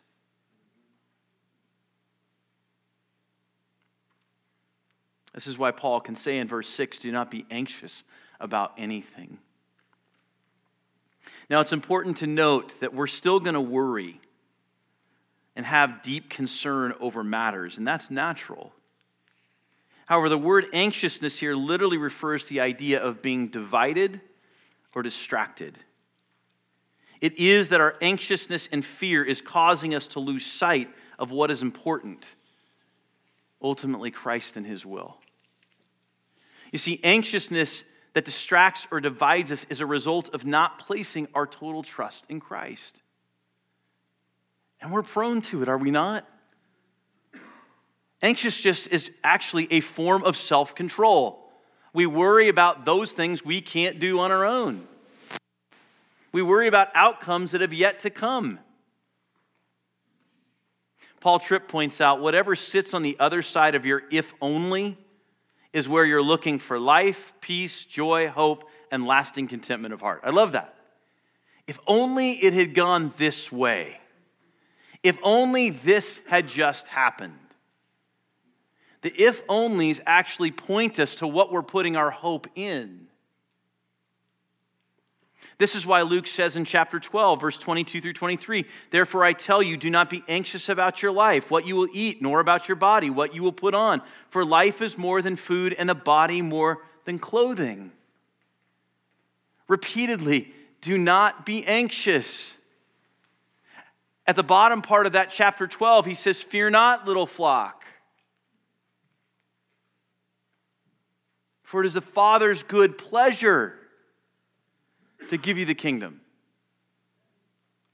This 5.33 5.45
is 5.45 5.57
why 5.57 5.71
Paul 5.71 5.99
can 5.99 6.15
say 6.15 6.37
in 6.37 6.47
verse 6.47 6.69
6 6.69 6.99
do 6.99 7.11
not 7.11 7.29
be 7.29 7.45
anxious 7.51 8.05
about 8.39 8.71
anything. 8.77 9.39
Now, 11.49 11.59
it's 11.59 11.73
important 11.73 12.17
to 12.17 12.27
note 12.27 12.79
that 12.79 12.93
we're 12.93 13.07
still 13.07 13.41
going 13.41 13.55
to 13.55 13.61
worry 13.61 14.21
and 15.57 15.65
have 15.65 16.01
deep 16.01 16.29
concern 16.29 16.93
over 17.01 17.25
matters, 17.25 17.77
and 17.77 17.85
that's 17.85 18.09
natural. 18.09 18.71
However, 20.09 20.27
the 20.27 20.39
word 20.39 20.65
anxiousness 20.73 21.37
here 21.37 21.55
literally 21.55 21.99
refers 21.99 22.43
to 22.45 22.49
the 22.49 22.61
idea 22.61 22.99
of 22.99 23.21
being 23.21 23.49
divided 23.49 24.19
or 24.95 25.03
distracted. 25.03 25.77
It 27.21 27.37
is 27.37 27.69
that 27.69 27.79
our 27.79 27.95
anxiousness 28.01 28.67
and 28.71 28.83
fear 28.83 29.23
is 29.23 29.39
causing 29.39 29.93
us 29.93 30.07
to 30.07 30.19
lose 30.19 30.43
sight 30.43 30.89
of 31.19 31.29
what 31.29 31.51
is 31.51 31.61
important 31.61 32.25
ultimately, 33.61 34.09
Christ 34.09 34.57
and 34.57 34.65
His 34.65 34.83
will. 34.83 35.17
You 36.71 36.79
see, 36.79 36.99
anxiousness 37.03 37.83
that 38.13 38.25
distracts 38.25 38.87
or 38.89 38.99
divides 39.01 39.51
us 39.51 39.67
is 39.69 39.79
a 39.79 39.85
result 39.85 40.33
of 40.33 40.43
not 40.43 40.79
placing 40.79 41.27
our 41.35 41.45
total 41.45 41.83
trust 41.83 42.25
in 42.29 42.39
Christ. 42.39 43.03
And 44.81 44.91
we're 44.91 45.03
prone 45.03 45.41
to 45.41 45.61
it, 45.61 45.69
are 45.69 45.77
we 45.77 45.91
not? 45.91 46.25
Anxious 48.21 48.59
just 48.59 48.87
is 48.87 49.11
actually 49.23 49.71
a 49.71 49.79
form 49.79 50.23
of 50.23 50.35
self 50.35 50.75
control. 50.75 51.49
We 51.93 52.05
worry 52.05 52.49
about 52.49 52.85
those 52.85 53.11
things 53.11 53.43
we 53.43 53.61
can't 53.61 53.99
do 53.99 54.19
on 54.19 54.31
our 54.31 54.45
own. 54.45 54.87
We 56.31 56.41
worry 56.41 56.67
about 56.67 56.89
outcomes 56.93 57.51
that 57.51 57.61
have 57.61 57.73
yet 57.73 58.01
to 58.01 58.09
come. 58.09 58.59
Paul 61.19 61.39
Tripp 61.39 61.67
points 61.67 61.99
out 61.99 62.21
whatever 62.21 62.55
sits 62.55 62.93
on 62.93 63.03
the 63.03 63.17
other 63.19 63.41
side 63.41 63.75
of 63.75 63.85
your 63.85 64.03
if 64.11 64.33
only 64.41 64.97
is 65.73 65.89
where 65.89 66.05
you're 66.05 66.21
looking 66.21 66.59
for 66.59 66.79
life, 66.79 67.33
peace, 67.41 67.83
joy, 67.83 68.27
hope, 68.27 68.69
and 68.91 69.05
lasting 69.05 69.47
contentment 69.47 69.93
of 69.93 70.01
heart. 70.01 70.21
I 70.23 70.29
love 70.29 70.53
that. 70.53 70.75
If 71.67 71.79
only 71.85 72.31
it 72.31 72.53
had 72.53 72.73
gone 72.73 73.13
this 73.17 73.51
way. 73.51 73.99
If 75.03 75.17
only 75.23 75.69
this 75.69 76.19
had 76.27 76.47
just 76.47 76.87
happened. 76.87 77.37
The 79.01 79.13
if 79.21 79.45
onlys 79.47 80.01
actually 80.05 80.51
point 80.51 80.99
us 80.99 81.15
to 81.15 81.27
what 81.27 81.51
we're 81.51 81.63
putting 81.63 81.95
our 81.95 82.11
hope 82.11 82.47
in. 82.55 83.07
This 85.57 85.75
is 85.75 85.85
why 85.85 86.03
Luke 86.03 86.25
says 86.25 86.55
in 86.55 86.63
chapter 86.63 87.01
12, 87.01 87.41
verse 87.41 87.57
22 87.57 87.99
through 87.99 88.13
23 88.13 88.65
Therefore 88.91 89.25
I 89.25 89.33
tell 89.33 89.61
you, 89.61 89.75
do 89.75 89.89
not 89.89 90.09
be 90.09 90.23
anxious 90.27 90.69
about 90.69 91.01
your 91.01 91.11
life, 91.11 91.51
what 91.51 91.67
you 91.67 91.75
will 91.75 91.89
eat, 91.93 92.21
nor 92.21 92.39
about 92.39 92.67
your 92.67 92.77
body, 92.77 93.09
what 93.09 93.35
you 93.35 93.43
will 93.43 93.51
put 93.51 93.73
on. 93.73 94.01
For 94.29 94.45
life 94.45 94.81
is 94.81 94.97
more 94.97 95.21
than 95.21 95.35
food, 95.35 95.73
and 95.73 95.89
the 95.89 95.95
body 95.95 96.41
more 96.41 96.79
than 97.03 97.19
clothing. 97.19 97.91
Repeatedly, 99.67 100.53
do 100.81 100.97
not 100.97 101.45
be 101.45 101.65
anxious. 101.65 102.55
At 104.25 104.37
the 104.37 104.43
bottom 104.43 104.81
part 104.81 105.07
of 105.07 105.13
that 105.13 105.29
chapter 105.29 105.67
12, 105.67 106.05
he 106.05 106.13
says, 106.13 106.41
Fear 106.41 106.69
not, 106.69 107.05
little 107.05 107.25
flock. 107.25 107.78
For 111.69 111.83
it 111.83 111.85
is 111.85 111.93
the 111.93 112.01
Father's 112.01 112.63
good 112.63 112.97
pleasure 112.97 113.75
to 115.29 115.37
give 115.37 115.59
you 115.59 115.65
the 115.65 115.75
kingdom. 115.75 116.19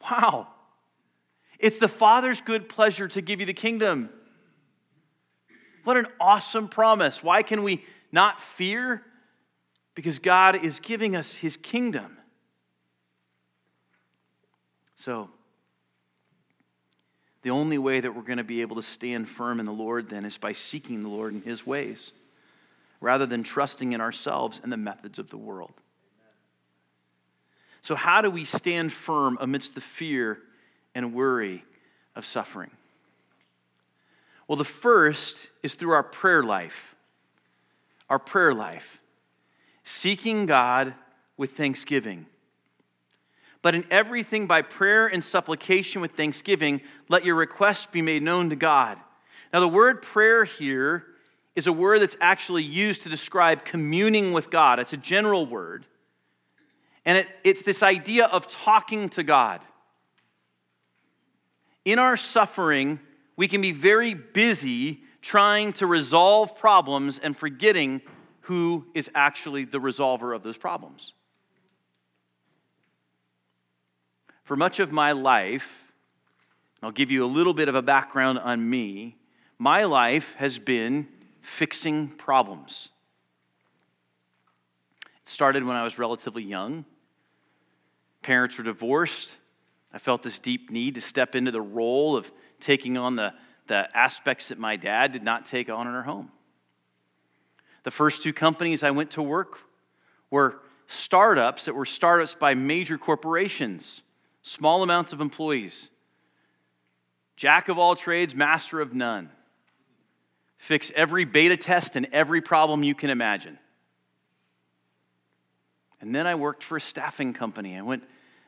Wow. 0.09 0.47
It's 1.59 1.77
the 1.77 1.89
Father's 1.89 2.39
good 2.39 2.69
pleasure 2.69 3.09
to 3.09 3.21
give 3.21 3.41
you 3.41 3.45
the 3.45 3.53
kingdom. 3.53 4.09
What 5.83 5.97
an 5.97 6.05
awesome 6.21 6.69
promise. 6.69 7.21
Why 7.21 7.43
can 7.43 7.63
we 7.63 7.83
not 8.13 8.39
fear? 8.39 9.03
Because 9.93 10.19
God 10.19 10.63
is 10.63 10.79
giving 10.79 11.13
us 11.17 11.33
his 11.33 11.57
kingdom. 11.57 12.17
So, 14.95 15.29
the 17.41 17.49
only 17.49 17.77
way 17.77 17.99
that 17.99 18.15
we're 18.15 18.21
going 18.21 18.37
to 18.37 18.45
be 18.45 18.61
able 18.61 18.77
to 18.77 18.83
stand 18.83 19.27
firm 19.27 19.59
in 19.59 19.65
the 19.65 19.73
Lord 19.73 20.07
then 20.07 20.23
is 20.23 20.37
by 20.37 20.53
seeking 20.53 21.01
the 21.01 21.09
Lord 21.09 21.33
in 21.33 21.41
his 21.41 21.67
ways 21.67 22.13
rather 23.05 23.27
than 23.27 23.43
trusting 23.43 23.93
in 23.93 24.01
ourselves 24.01 24.59
and 24.63 24.71
the 24.71 24.77
methods 24.77 25.19
of 25.19 25.29
the 25.29 25.37
world. 25.37 25.73
So, 27.81 27.93
how 27.93 28.23
do 28.23 28.31
we 28.31 28.45
stand 28.45 28.91
firm 28.91 29.37
amidst 29.39 29.75
the 29.75 29.81
fear 29.81 30.39
and 30.95 31.13
worry 31.13 31.63
of 32.15 32.25
suffering? 32.25 32.71
Well, 34.47 34.55
the 34.55 34.65
first 34.65 35.51
is 35.61 35.75
through 35.75 35.91
our 35.91 36.01
prayer 36.01 36.41
life. 36.41 36.95
Our 38.09 38.17
prayer 38.17 38.55
life. 38.55 38.99
Seeking 39.83 40.47
God 40.47 40.95
with 41.37 41.51
thanksgiving. 41.51 42.25
But 43.61 43.75
in 43.75 43.85
everything 43.91 44.47
by 44.47 44.63
prayer 44.63 45.05
and 45.05 45.23
supplication 45.23 46.01
with 46.01 46.13
thanksgiving, 46.13 46.81
let 47.07 47.23
your 47.23 47.35
requests 47.35 47.85
be 47.85 48.01
made 48.01 48.23
known 48.23 48.49
to 48.49 48.55
God. 48.55 48.97
Now, 49.53 49.59
the 49.59 49.67
word 49.67 50.01
prayer 50.01 50.43
here 50.43 51.05
is 51.55 51.67
a 51.67 51.73
word 51.73 52.01
that's 52.01 52.17
actually 52.19 52.63
used 52.63 53.03
to 53.03 53.09
describe 53.09 53.63
communing 53.63 54.33
with 54.33 54.49
God. 54.49 54.79
It's 54.79 54.93
a 54.93 54.97
general 54.97 55.45
word. 55.45 55.85
And 57.05 57.19
it, 57.19 57.27
it's 57.43 57.61
this 57.61 57.81
idea 57.81 58.25
of 58.25 58.47
talking 58.47 59.09
to 59.09 59.23
God. 59.23 59.61
In 61.85 61.99
our 61.99 62.17
suffering, 62.17 62.99
we 63.37 63.47
can 63.47 63.61
be 63.61 63.71
very 63.71 64.13
busy 64.13 65.01
trying 65.21 65.73
to 65.73 65.87
resolve 65.87 66.57
problems 66.57 67.19
and 67.19 67.37
forgetting 67.37 68.01
who 68.41 68.85
is 68.93 69.09
actually 69.15 69.65
the 69.65 69.79
resolver 69.79 70.35
of 70.35 70.43
those 70.43 70.57
problems. 70.57 71.13
For 74.43 74.55
much 74.55 74.79
of 74.79 74.91
my 74.91 75.13
life, 75.13 75.91
I'll 76.83 76.91
give 76.91 77.09
you 77.09 77.23
a 77.23 77.27
little 77.27 77.53
bit 77.53 77.67
of 77.67 77.75
a 77.75 77.81
background 77.81 78.37
on 78.39 78.69
me. 78.69 79.17
My 79.57 79.85
life 79.85 80.35
has 80.37 80.59
been 80.59 81.07
fixing 81.45 82.09
problems. 82.09 82.89
It 85.05 85.29
started 85.29 85.63
when 85.63 85.75
I 85.75 85.83
was 85.83 85.97
relatively 85.97 86.43
young 86.43 86.85
parents 88.25 88.57
were 88.57 88.63
divorced, 88.63 89.35
I 89.93 89.99
felt 89.99 90.23
this 90.23 90.39
deep 90.39 90.71
need 90.71 90.95
to 90.95 91.01
step 91.01 91.35
into 91.35 91.51
the 91.51 91.61
role 91.61 92.17
of 92.17 92.31
taking 92.59 92.97
on 92.97 93.15
the, 93.15 93.35
the 93.67 93.87
aspects 93.95 94.49
that 94.49 94.57
my 94.57 94.77
dad 94.77 95.11
did 95.11 95.21
not 95.21 95.45
take 95.45 95.69
on 95.69 95.87
in 95.87 95.93
our 95.93 96.01
home. 96.01 96.31
The 97.83 97.91
first 97.91 98.23
two 98.23 98.33
companies 98.33 98.81
I 98.81 98.89
went 98.89 99.11
to 99.11 99.21
work 99.21 99.59
were 100.31 100.59
startups 100.87 101.65
that 101.65 101.75
were 101.75 101.85
startups 101.85 102.33
by 102.33 102.55
major 102.55 102.97
corporations, 102.97 104.01
small 104.41 104.81
amounts 104.81 105.13
of 105.13 105.21
employees. 105.21 105.91
Jack 107.35 107.69
of 107.69 107.77
all 107.77 107.95
trades, 107.95 108.33
master 108.33 108.81
of 108.81 108.95
none. 108.95 109.29
Fix 110.65 110.91
every 110.95 111.25
beta 111.25 111.55
test 111.57 111.95
and 111.95 112.07
every 112.11 112.41
problem 112.41 112.81
you 112.81 112.95
can 112.95 113.11
imagine. 113.11 113.59
And 116.01 116.15
then 116.15 116.25
I 116.25 116.33
worked 116.33 116.63
for 116.63 116.75
a 116.75 116.81
staffing 116.81 117.33
company. 117.33 117.77
I 117.77 117.83
went 117.83 118.03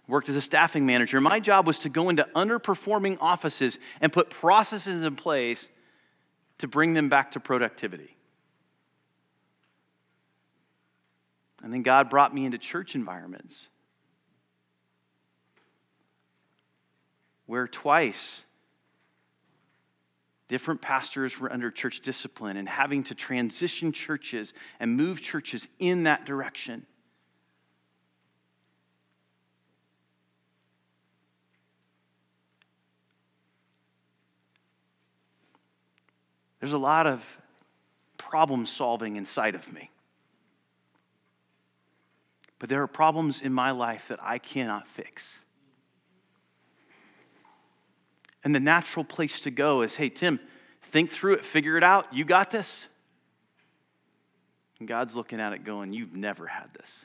worked 0.08 0.27
as 0.27 0.36
a 0.36 0.41
staffing 0.41 0.84
manager. 0.88 1.21
My 1.21 1.39
job 1.39 1.67
was 1.67 1.77
to 1.80 1.89
go 1.89 2.10
into 2.10 2.27
underperforming 2.36 3.19
offices 3.21 3.77
and 4.01 4.12
put 4.12 4.32
processes 4.32 5.03
in 5.03 5.15
place 5.15 5.69
to 6.58 6.67
bring 6.67 6.95
them 6.95 7.08
back 7.08 7.34
to 7.34 7.39
productivity. 7.39 8.17
And 11.62 11.71
then 11.71 11.84
God 11.84 12.10
brought 12.10 12.34
me 12.34 12.45
into 12.45 12.58
church 12.58 12.95
environments 12.95 13.67
where 17.45 17.67
twice 17.67 18.43
different 20.48 20.82
pastors 20.82 21.40
were 21.40 21.52
under 21.52 21.70
church 21.70 22.02
discipline 22.02 22.58
and 22.58 22.68
having 22.68 23.04
to 23.04 23.16
transition 23.16 23.92
churches 23.92 24.54
and 24.80 24.96
move 24.96 25.22
churches 25.22 25.68
in 25.80 26.04
that 26.04 26.26
direction. 26.26 26.86
There's 36.60 36.74
a 36.74 36.78
lot 36.78 37.08
of 37.08 37.24
problem 38.18 38.66
solving 38.66 39.16
inside 39.16 39.56
of 39.56 39.72
me. 39.72 39.90
But 42.60 42.70
there 42.70 42.82
are 42.82 42.88
problems 42.88 43.42
in 43.42 43.54
my 43.54 43.72
life 43.72 44.08
that 44.08 44.20
I 44.22 44.40
cannot 44.40 44.88
fix. 44.88 45.44
And 48.48 48.56
the 48.56 48.62
natural 48.62 49.04
place 49.04 49.42
to 49.42 49.52
go 49.52 49.82
is 49.82 49.98
hey, 49.98 50.08
Tim, 50.08 50.40
think 50.82 51.12
through 51.12 51.34
it, 51.34 51.44
figure 51.44 51.76
it 51.76 51.84
out. 51.84 52.14
You 52.14 52.24
got 52.24 52.50
this. 52.50 52.88
And 54.80 54.88
God's 54.88 55.16
looking 55.16 55.42
at 55.42 55.52
it 55.52 55.66
going, 55.66 55.92
You've 55.92 56.16
never 56.16 56.48
had 56.48 56.74
this. 56.74 57.04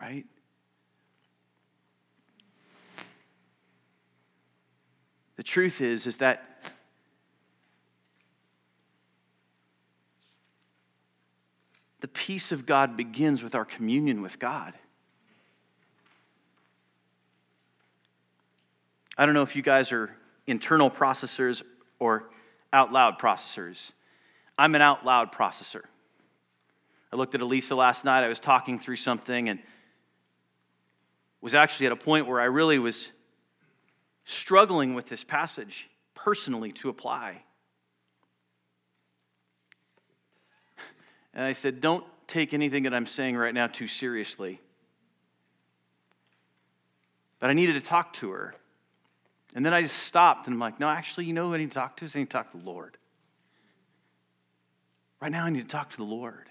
Right? 0.00 0.24
The 5.36 5.42
truth 5.42 5.82
is 5.82 6.06
is 6.06 6.16
that 6.16 6.64
the 12.00 12.08
peace 12.08 12.50
of 12.50 12.64
God 12.64 12.96
begins 12.96 13.42
with 13.42 13.54
our 13.54 13.66
communion 13.66 14.22
with 14.22 14.38
God. 14.38 14.72
I 19.16 19.26
don't 19.26 19.34
know 19.34 19.42
if 19.42 19.54
you 19.54 19.62
guys 19.62 19.92
are 19.92 20.10
internal 20.46 20.90
processors 20.90 21.62
or 21.98 22.30
out 22.72 22.92
loud 22.92 23.18
processors. 23.18 23.92
I'm 24.58 24.74
an 24.74 24.82
out 24.82 25.04
loud 25.04 25.32
processor. 25.32 25.82
I 27.12 27.16
looked 27.16 27.34
at 27.34 27.42
Elisa 27.42 27.74
last 27.74 28.04
night. 28.04 28.24
I 28.24 28.28
was 28.28 28.40
talking 28.40 28.78
through 28.78 28.96
something 28.96 29.48
and 29.48 29.60
was 31.42 31.54
actually 31.54 31.86
at 31.86 31.92
a 31.92 31.96
point 31.96 32.26
where 32.26 32.40
I 32.40 32.44
really 32.44 32.78
was 32.78 33.08
struggling 34.24 34.94
with 34.94 35.08
this 35.08 35.24
passage 35.24 35.88
personally 36.14 36.72
to 36.72 36.88
apply. 36.88 37.42
And 41.34 41.44
I 41.44 41.52
said, 41.52 41.80
Don't 41.80 42.04
take 42.28 42.54
anything 42.54 42.84
that 42.84 42.94
I'm 42.94 43.06
saying 43.06 43.36
right 43.36 43.52
now 43.52 43.66
too 43.66 43.88
seriously. 43.88 44.60
But 47.40 47.50
I 47.50 47.52
needed 47.54 47.74
to 47.74 47.80
talk 47.80 48.12
to 48.14 48.30
her. 48.30 48.54
And 49.54 49.64
then 49.66 49.74
I 49.74 49.82
just 49.82 49.96
stopped 49.96 50.46
and 50.46 50.54
I'm 50.54 50.60
like, 50.60 50.80
No, 50.80 50.88
actually, 50.88 51.26
you 51.26 51.32
know 51.32 51.48
who 51.48 51.54
I 51.54 51.58
need 51.58 51.70
to 51.70 51.74
talk 51.74 51.96
to? 51.98 52.04
I 52.04 52.18
need 52.18 52.30
to 52.30 52.32
talk 52.36 52.52
to 52.52 52.58
the 52.58 52.64
Lord. 52.64 52.96
Right 55.20 55.30
now, 55.30 55.44
I 55.44 55.50
need 55.50 55.62
to 55.62 55.68
talk 55.68 55.90
to 55.92 55.96
the 55.96 56.02
Lord. 56.02 56.48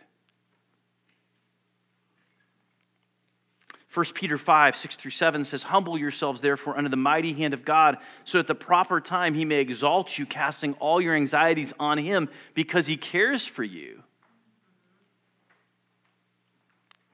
1 3.94 4.06
Peter 4.14 4.38
5, 4.38 4.78
6 4.78 4.96
through 4.96 5.12
7 5.12 5.44
says, 5.44 5.64
Humble 5.64 5.98
yourselves, 5.98 6.40
therefore, 6.40 6.78
under 6.78 6.90
the 6.90 6.96
mighty 6.96 7.34
hand 7.34 7.54
of 7.54 7.66
God, 7.66 7.98
so 8.24 8.40
at 8.40 8.48
the 8.48 8.56
proper 8.56 9.02
time 9.02 9.34
he 9.34 9.44
may 9.44 9.60
exalt 9.60 10.18
you, 10.18 10.26
casting 10.26 10.74
all 10.76 11.02
your 11.02 11.14
anxieties 11.14 11.74
on 11.78 11.98
him 11.98 12.30
because 12.54 12.88
he 12.88 12.96
cares 12.96 13.46
for 13.46 13.66
you. 13.66 14.02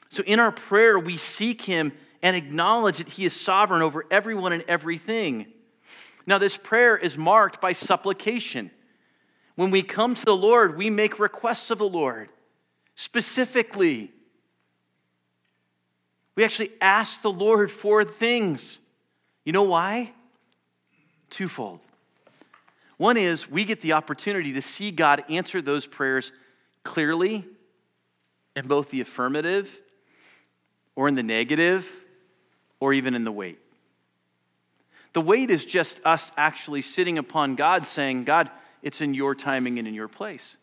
So 0.09 0.21
in 0.23 0.39
our 0.39 0.51
prayer, 0.51 0.99
we 0.99 1.17
seek 1.17 1.63
him 1.63 1.91
and 2.21 2.35
acknowledge 2.35 2.99
that 2.99 3.09
he 3.09 3.25
is 3.25 3.33
sovereign 3.33 3.81
over 3.81 4.05
everyone 4.11 4.53
and 4.53 4.63
everything. 4.67 5.47
Now, 6.27 6.37
this 6.37 6.57
prayer 6.57 6.97
is 6.97 7.17
marked 7.17 7.61
by 7.61 7.71
supplication. 7.71 8.69
When 9.55 9.71
we 9.71 9.81
come 9.81 10.13
to 10.13 10.25
the 10.25 10.35
Lord, 10.35 10.77
we 10.77 10.89
make 10.89 11.17
requests 11.17 11.71
of 11.71 11.77
the 11.79 11.87
Lord 11.87 12.29
specifically. 12.95 14.11
We 16.35 16.43
actually 16.43 16.71
ask 16.81 17.21
the 17.21 17.31
Lord 17.31 17.71
for 17.71 18.03
things. 18.03 18.79
You 19.45 19.53
know 19.53 19.63
why? 19.63 20.11
Twofold. 21.29 21.79
One 22.97 23.15
is 23.15 23.49
we 23.49 23.63
get 23.63 23.81
the 23.81 23.93
opportunity 23.93 24.53
to 24.53 24.61
see 24.61 24.91
God 24.91 25.23
answer 25.29 25.61
those 25.61 25.87
prayers 25.87 26.31
clearly 26.83 27.45
in 28.55 28.67
both 28.67 28.89
the 28.89 29.01
affirmative 29.01 29.71
or 30.95 31.07
in 31.07 31.15
the 31.15 31.23
negative 31.23 31.89
or 32.79 32.93
even 32.93 33.13
in 33.13 33.23
the 33.23 33.31
wait. 33.31 33.59
The 35.17 35.21
wait 35.21 35.49
is 35.49 35.65
just 35.65 35.99
us 36.05 36.31
actually 36.37 36.83
sitting 36.83 37.17
upon 37.17 37.55
God 37.55 37.87
saying, 37.87 38.25
God, 38.25 38.51
it's 38.83 39.01
in 39.01 39.15
your 39.15 39.33
timing 39.33 39.79
and 39.79 39.87
in 39.87 39.95
your 39.95 40.07
place. 40.07 40.57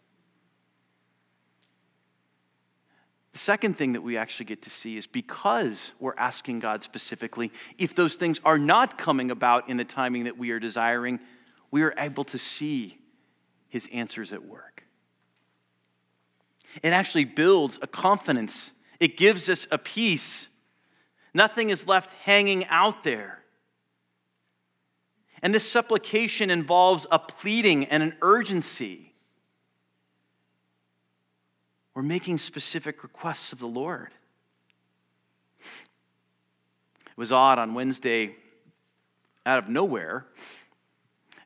The 3.33 3.40
second 3.40 3.77
thing 3.77 3.95
that 3.95 4.03
we 4.03 4.17
actually 4.17 4.47
get 4.47 4.62
to 4.62 4.71
see 4.71 4.97
is 4.97 5.09
because 5.09 5.90
we're 5.99 6.14
asking 6.17 6.61
God 6.61 6.85
specifically, 6.85 7.51
if 7.79 7.97
those 7.97 8.14
things 8.14 8.40
are 8.45 8.57
not 8.57 8.97
coming 8.97 9.33
about 9.33 9.69
in 9.69 9.77
the 9.77 9.85
timing 9.85 10.23
that 10.23 10.38
we 10.38 10.53
are 10.53 10.61
desiring, 10.61 11.19
we 11.73 11.83
are 11.83 11.93
able 11.99 12.23
to 12.23 12.38
see 12.38 12.99
his 13.69 13.88
answers 13.93 14.33
at 14.33 14.45
work. 14.45 14.85
It 16.81 16.90
actually 16.90 17.25
builds 17.25 17.81
a 17.83 17.88
confidence, 17.88 18.71
it 19.01 19.17
gives 19.17 19.49
us 19.49 19.67
a 19.73 19.79
peace. 19.79 20.47
Nothing 21.35 21.71
is 21.71 21.88
left 21.88 22.12
hanging 22.23 22.64
out 22.67 23.03
there. 23.03 23.40
And 25.44 25.54
this 25.54 25.70
supplication 25.70 26.50
involves 26.50 27.07
a 27.12 27.18
pleading 27.18 27.85
and 27.85 28.02
an 28.02 28.16
urgency. 28.22 29.12
We're 31.92 32.00
making 32.00 32.38
specific 32.38 33.02
requests 33.02 33.52
of 33.52 33.59
the 33.59 33.66
Lord. 33.66 34.09
It 35.61 37.18
was 37.18 37.30
odd 37.30 37.59
on 37.59 37.74
Wednesday, 37.74 38.37
out 39.44 39.59
of 39.59 39.68
nowhere, 39.68 40.24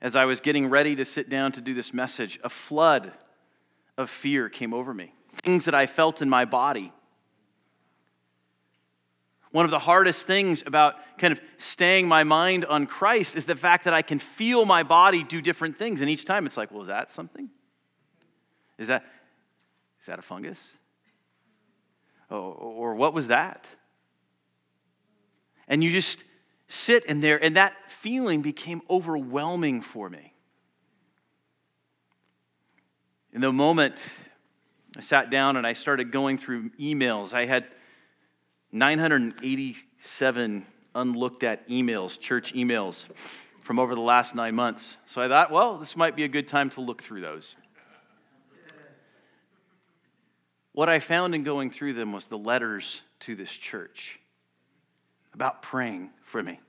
as 0.01 0.15
I 0.15 0.27
was 0.27 0.39
getting 0.39 0.71
ready 0.71 0.95
to 0.95 1.05
sit 1.05 1.29
down 1.29 1.51
to 1.53 1.61
do 1.61 1.75
this 1.75 1.93
message, 1.93 2.39
a 2.45 2.49
flood 2.49 3.11
of 3.97 4.09
fear 4.09 4.49
came 4.49 4.73
over 4.73 4.95
me. 4.95 5.13
Things 5.43 5.65
that 5.65 5.75
I 5.75 5.87
felt 5.87 6.23
in 6.23 6.31
my 6.31 6.45
body. 6.45 6.93
One 9.51 9.65
of 9.65 9.71
the 9.71 9.79
hardest 9.79 10.27
things 10.27 10.63
about 10.67 10.97
kind 11.17 11.33
of 11.33 11.41
staying 11.57 12.07
my 12.07 12.25
mind 12.25 12.65
on 12.65 12.87
Christ 12.87 13.35
is 13.35 13.47
the 13.47 13.57
fact 13.57 13.85
that 13.85 13.95
I 13.95 14.03
can 14.03 14.19
feel 14.19 14.65
my 14.65 14.83
body 14.83 15.25
do 15.25 15.41
different 15.41 15.79
things. 15.79 16.01
And 16.01 16.11
each 16.11 16.25
time 16.25 16.47
it's 16.47 16.57
like, 16.57 16.71
well, 16.71 16.83
is 16.83 16.89
that 16.89 17.11
something? 17.11 17.49
Is 18.77 18.89
that, 18.89 19.05
is 20.01 20.07
that 20.07 20.19
a 20.19 20.23
fungus? 20.23 20.61
Oh, 22.31 22.51
or 22.51 22.95
what 22.95 23.15
was 23.15 23.29
that? 23.29 23.67
And 25.67 25.83
you 25.83 25.91
just 25.91 26.23
sit 26.69 27.07
in 27.07 27.21
there, 27.21 27.43
and 27.43 27.57
that 27.57 27.75
feeling 27.89 28.43
became 28.43 28.83
overwhelming 28.91 29.81
for 29.81 30.11
me. 30.11 30.35
In 33.33 33.41
the 33.41 33.53
moment, 33.53 33.97
I 34.97 35.01
sat 35.01 35.31
down 35.31 35.57
and 35.57 35.67
I 35.67 35.73
started 35.73 36.11
going 36.11 36.39
through 36.39 36.71
emails. 36.81 37.33
I 37.33 37.47
had 37.47 37.67
987 38.73 40.67
unlooked 40.95 41.43
at 41.43 41.69
emails, 41.69 42.19
church 42.19 42.53
emails, 42.55 43.07
from 43.63 43.79
over 43.79 43.95
the 43.95 44.01
last 44.01 44.35
nine 44.35 44.55
months. 44.55 44.97
So 45.07 45.23
I 45.23 45.29
thought, 45.29 45.51
well, 45.51 45.79
this 45.79 45.97
might 45.97 46.17
be 46.17 46.25
a 46.25 46.29
good 46.29 46.49
time 46.49 46.71
to 46.71 46.81
look 46.81 47.03
through 47.03 47.21
those. 47.21 47.55
What 50.73 50.89
I 50.89 51.01
found 51.01 51.35
in 51.35 51.43
going 51.43 51.71
through 51.71 51.95
them 51.95 52.13
was 52.13 52.27
the 52.27 52.39
letters 52.39 53.03
to 53.21 53.35
this 53.35 53.51
church 53.51 54.21
about 55.35 55.63
praying 55.63 56.11
for 56.25 56.43
me. 56.43 56.61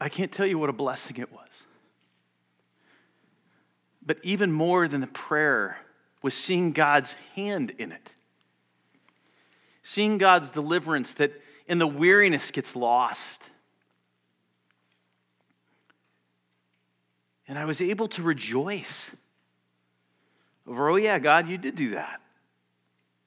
I 0.00 0.08
can't 0.08 0.30
tell 0.30 0.46
you 0.46 0.58
what 0.58 0.68
a 0.68 0.72
blessing 0.72 1.16
it 1.16 1.32
was. 1.32 1.48
But 4.08 4.18
even 4.24 4.50
more 4.50 4.88
than 4.88 5.00
the 5.00 5.06
prayer 5.06 5.78
was 6.20 6.34
seeing 6.34 6.72
God's 6.72 7.12
hand 7.36 7.70
in 7.78 7.92
it. 7.92 8.14
Seeing 9.84 10.18
God's 10.18 10.50
deliverance 10.50 11.14
that 11.14 11.40
in 11.68 11.78
the 11.78 11.86
weariness 11.86 12.50
gets 12.50 12.74
lost 12.74 13.40
And 17.48 17.58
I 17.58 17.64
was 17.64 17.80
able 17.80 18.08
to 18.08 18.22
rejoice 18.22 19.10
over, 20.66 20.90
oh, 20.90 20.96
yeah, 20.96 21.18
God, 21.18 21.48
you 21.48 21.56
did 21.56 21.76
do 21.76 21.90
that. 21.92 22.20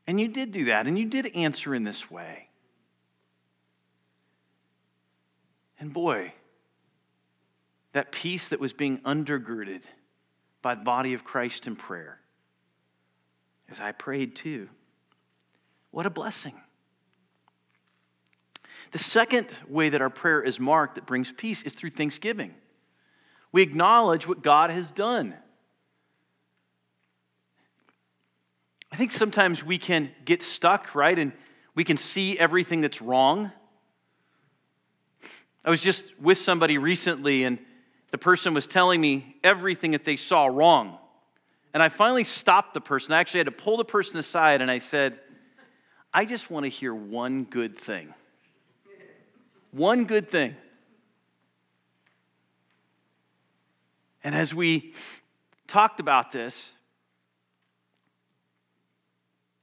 And 0.05 0.21
you 0.21 0.27
did 0.27 0.51
do 0.51 0.65
that. 0.65 0.85
And 0.85 0.97
you 0.97 1.05
did 1.05 1.35
answer 1.35 1.73
in 1.73 1.83
this 1.83 2.11
way. 2.11 2.49
And 5.79 5.91
boy, 5.91 6.33
that 7.93 8.11
peace 8.11 8.49
that 8.49 8.59
was 8.59 8.73
being 8.73 8.99
undergirded 8.99 9.81
by 10.61 10.75
the 10.75 10.83
body 10.83 11.13
of 11.13 11.23
Christ 11.23 11.67
in 11.67 11.75
prayer, 11.75 12.19
as 13.69 13.79
I 13.79 13.91
prayed 13.91 14.35
too, 14.35 14.69
what 15.91 16.05
a 16.05 16.09
blessing. 16.09 16.55
The 18.91 18.99
second 18.99 19.47
way 19.67 19.89
that 19.89 20.01
our 20.01 20.09
prayer 20.09 20.41
is 20.41 20.59
marked 20.59 20.95
that 20.95 21.05
brings 21.05 21.31
peace 21.31 21.61
is 21.63 21.73
through 21.73 21.91
thanksgiving. 21.91 22.53
We 23.51 23.61
acknowledge 23.61 24.27
what 24.27 24.41
God 24.41 24.69
has 24.69 24.91
done. 24.91 25.35
I 28.91 28.97
think 28.97 29.13
sometimes 29.13 29.63
we 29.63 29.77
can 29.77 30.11
get 30.25 30.43
stuck, 30.43 30.93
right? 30.93 31.17
And 31.17 31.31
we 31.75 31.83
can 31.85 31.97
see 31.97 32.37
everything 32.37 32.81
that's 32.81 33.01
wrong. 33.01 33.51
I 35.63 35.69
was 35.69 35.79
just 35.79 36.03
with 36.19 36.37
somebody 36.37 36.77
recently, 36.77 37.43
and 37.45 37.59
the 38.11 38.17
person 38.17 38.53
was 38.53 38.67
telling 38.67 39.01
me 39.01 39.35
everything 39.43 39.91
that 39.91 40.05
they 40.05 40.17
saw 40.17 40.45
wrong. 40.45 40.97
And 41.73 41.81
I 41.81 41.89
finally 41.89 42.25
stopped 42.25 42.73
the 42.73 42.81
person. 42.81 43.13
I 43.13 43.19
actually 43.19 43.39
had 43.39 43.45
to 43.45 43.51
pull 43.51 43.77
the 43.77 43.85
person 43.85 44.17
aside, 44.17 44.61
and 44.61 44.69
I 44.69 44.79
said, 44.79 45.17
I 46.13 46.25
just 46.25 46.51
want 46.51 46.65
to 46.65 46.69
hear 46.69 46.93
one 46.93 47.45
good 47.45 47.77
thing. 47.77 48.13
One 49.71 50.03
good 50.03 50.29
thing. 50.29 50.55
And 54.23 54.35
as 54.35 54.53
we 54.53 54.93
talked 55.67 56.01
about 56.01 56.33
this, 56.33 56.69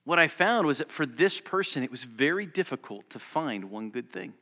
what 0.05 0.19
I 0.19 0.27
found 0.27 0.67
was 0.67 0.79
that 0.79 0.91
for 0.91 1.05
this 1.05 1.39
person, 1.39 1.83
it 1.83 1.91
was 1.91 2.03
very 2.03 2.47
difficult 2.47 3.11
to 3.11 3.19
find 3.19 3.65
one 3.65 3.91
good 3.91 4.11
thing 4.11 4.33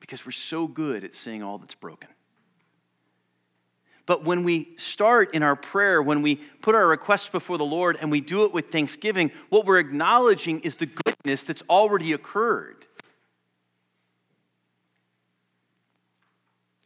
because 0.00 0.26
we're 0.26 0.32
so 0.32 0.66
good 0.66 1.04
at 1.04 1.14
seeing 1.14 1.44
all 1.44 1.58
that's 1.58 1.76
broken. 1.76 2.08
But 4.08 4.24
when 4.24 4.42
we 4.42 4.70
start 4.78 5.34
in 5.34 5.42
our 5.42 5.54
prayer, 5.54 6.00
when 6.00 6.22
we 6.22 6.36
put 6.36 6.74
our 6.74 6.88
requests 6.88 7.28
before 7.28 7.58
the 7.58 7.64
Lord 7.66 7.98
and 8.00 8.10
we 8.10 8.22
do 8.22 8.44
it 8.44 8.54
with 8.54 8.72
thanksgiving, 8.72 9.30
what 9.50 9.66
we're 9.66 9.78
acknowledging 9.78 10.60
is 10.60 10.78
the 10.78 10.86
goodness 10.86 11.42
that's 11.42 11.62
already 11.68 12.14
occurred. 12.14 12.86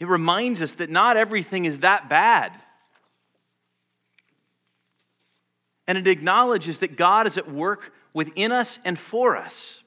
It 0.01 0.09
reminds 0.09 0.63
us 0.63 0.75
that 0.75 0.91
not 0.91 1.17
everything 1.17 1.65
is 1.65 1.79
that 1.79 2.09
bad. 2.09 2.61
And 5.87 5.97
it 5.97 6.09
acknowledges 6.09 6.81
that 6.81 6.97
God 6.97 7.29
is 7.29 7.39
at 7.39 7.49
work 7.49 7.93
within 8.13 8.51
us 8.51 8.81
and 8.85 8.99
for 8.99 9.37
us. 9.37 9.85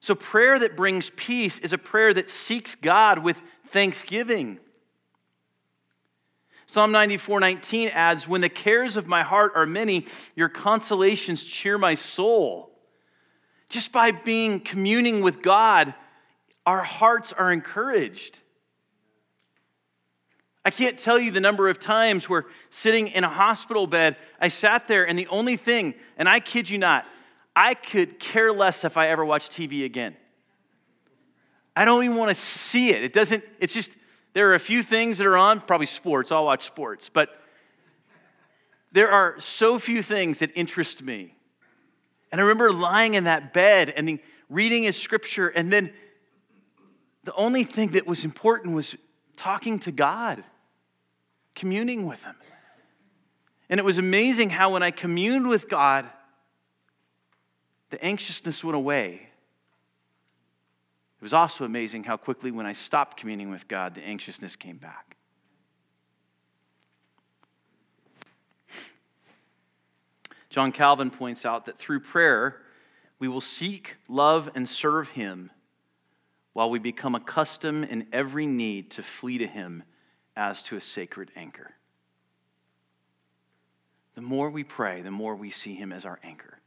So, 0.00 0.14
prayer 0.14 0.58
that 0.58 0.74
brings 0.74 1.10
peace 1.16 1.58
is 1.58 1.74
a 1.74 1.78
prayer 1.78 2.14
that 2.14 2.30
seeks 2.30 2.74
God 2.74 3.18
with 3.18 3.42
thanksgiving. 3.74 4.60
Psalm 6.66 6.92
94 6.92 7.40
19 7.40 7.88
adds, 7.88 8.26
When 8.26 8.40
the 8.40 8.48
cares 8.48 8.96
of 8.96 9.08
my 9.08 9.24
heart 9.24 9.52
are 9.56 9.66
many, 9.66 10.06
your 10.36 10.48
consolations 10.48 11.42
cheer 11.42 11.76
my 11.76 11.96
soul. 11.96 12.70
Just 13.68 13.90
by 13.90 14.12
being 14.12 14.60
communing 14.60 15.22
with 15.22 15.42
God, 15.42 15.92
our 16.64 16.84
hearts 16.84 17.32
are 17.32 17.50
encouraged. 17.50 18.38
I 20.64 20.70
can't 20.70 20.96
tell 20.96 21.18
you 21.18 21.32
the 21.32 21.40
number 21.40 21.68
of 21.68 21.80
times 21.80 22.28
where 22.28 22.46
sitting 22.70 23.08
in 23.08 23.24
a 23.24 23.28
hospital 23.28 23.88
bed, 23.88 24.16
I 24.40 24.48
sat 24.48 24.86
there 24.86 25.06
and 25.06 25.18
the 25.18 25.26
only 25.26 25.56
thing, 25.56 25.94
and 26.16 26.28
I 26.28 26.38
kid 26.38 26.70
you 26.70 26.78
not, 26.78 27.06
I 27.56 27.74
could 27.74 28.20
care 28.20 28.52
less 28.52 28.84
if 28.84 28.96
I 28.96 29.08
ever 29.08 29.24
watch 29.24 29.50
TV 29.50 29.84
again. 29.84 30.16
I 31.76 31.84
don't 31.84 32.04
even 32.04 32.16
want 32.16 32.36
to 32.36 32.42
see 32.42 32.90
it. 32.90 33.02
It 33.02 33.12
doesn't, 33.12 33.44
it's 33.58 33.74
just, 33.74 33.92
there 34.32 34.50
are 34.50 34.54
a 34.54 34.60
few 34.60 34.82
things 34.82 35.18
that 35.18 35.26
are 35.26 35.36
on, 35.36 35.60
probably 35.60 35.86
sports, 35.86 36.30
I'll 36.30 36.44
watch 36.44 36.64
sports, 36.64 37.10
but 37.12 37.30
there 38.92 39.10
are 39.10 39.40
so 39.40 39.78
few 39.78 40.02
things 40.02 40.38
that 40.38 40.50
interest 40.54 41.02
me. 41.02 41.34
And 42.30 42.40
I 42.40 42.44
remember 42.44 42.72
lying 42.72 43.14
in 43.14 43.24
that 43.24 43.52
bed 43.52 43.90
and 43.90 44.18
reading 44.48 44.84
his 44.84 44.96
scripture, 44.96 45.48
and 45.48 45.72
then 45.72 45.92
the 47.24 47.34
only 47.34 47.64
thing 47.64 47.90
that 47.92 48.06
was 48.06 48.24
important 48.24 48.74
was 48.74 48.94
talking 49.36 49.78
to 49.80 49.90
God 49.90 50.44
communing 51.54 52.06
with 52.06 52.22
Him. 52.22 52.34
And 53.70 53.80
it 53.80 53.84
was 53.84 53.98
amazing 53.98 54.50
how 54.50 54.72
when 54.72 54.82
I 54.82 54.90
communed 54.90 55.48
with 55.48 55.68
God, 55.68 56.08
the 57.90 58.04
anxiousness 58.04 58.62
went 58.62 58.76
away. 58.76 59.28
It 61.24 61.32
was 61.32 61.32
also 61.32 61.64
amazing 61.64 62.04
how 62.04 62.18
quickly, 62.18 62.50
when 62.50 62.66
I 62.66 62.74
stopped 62.74 63.16
communing 63.16 63.48
with 63.48 63.66
God, 63.66 63.94
the 63.94 64.06
anxiousness 64.06 64.56
came 64.56 64.76
back. 64.76 65.16
John 70.50 70.70
Calvin 70.70 71.10
points 71.10 71.46
out 71.46 71.64
that 71.64 71.78
through 71.78 72.00
prayer, 72.00 72.60
we 73.18 73.26
will 73.26 73.40
seek, 73.40 73.96
love, 74.06 74.50
and 74.54 74.68
serve 74.68 75.08
Him 75.08 75.50
while 76.52 76.68
we 76.68 76.78
become 76.78 77.14
accustomed 77.14 77.86
in 77.86 78.06
every 78.12 78.44
need 78.44 78.90
to 78.90 79.02
flee 79.02 79.38
to 79.38 79.46
Him 79.46 79.82
as 80.36 80.62
to 80.64 80.76
a 80.76 80.80
sacred 80.82 81.30
anchor. 81.34 81.72
The 84.14 84.20
more 84.20 84.50
we 84.50 84.62
pray, 84.62 85.00
the 85.00 85.10
more 85.10 85.34
we 85.34 85.50
see 85.50 85.74
him 85.74 85.90
as 85.90 86.04
our 86.04 86.20
anchor. 86.22 86.58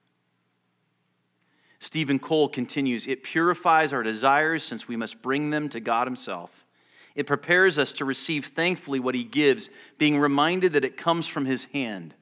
Steven 1.87 2.19
Cole 2.19 2.49
continues 2.49 3.07
It 3.07 3.23
purifies 3.23 3.93
our 3.93 4.03
desires 4.03 4.61
since 4.61 4.89
we 4.89 4.97
must 4.97 5.21
bring 5.21 5.51
them 5.51 5.69
to 5.69 5.79
God 5.79 6.05
Himself. 6.05 6.65
It 7.15 7.25
prepares 7.25 7.79
us 7.79 7.93
to 7.93 8.03
receive 8.03 8.47
thankfully 8.47 8.99
what 8.99 9.15
He 9.15 9.23
gives, 9.23 9.69
being 9.97 10.19
reminded 10.19 10.73
that 10.73 10.83
it 10.83 10.97
comes 10.97 11.27
from 11.27 11.45
His 11.45 11.63
hand. 11.71 12.13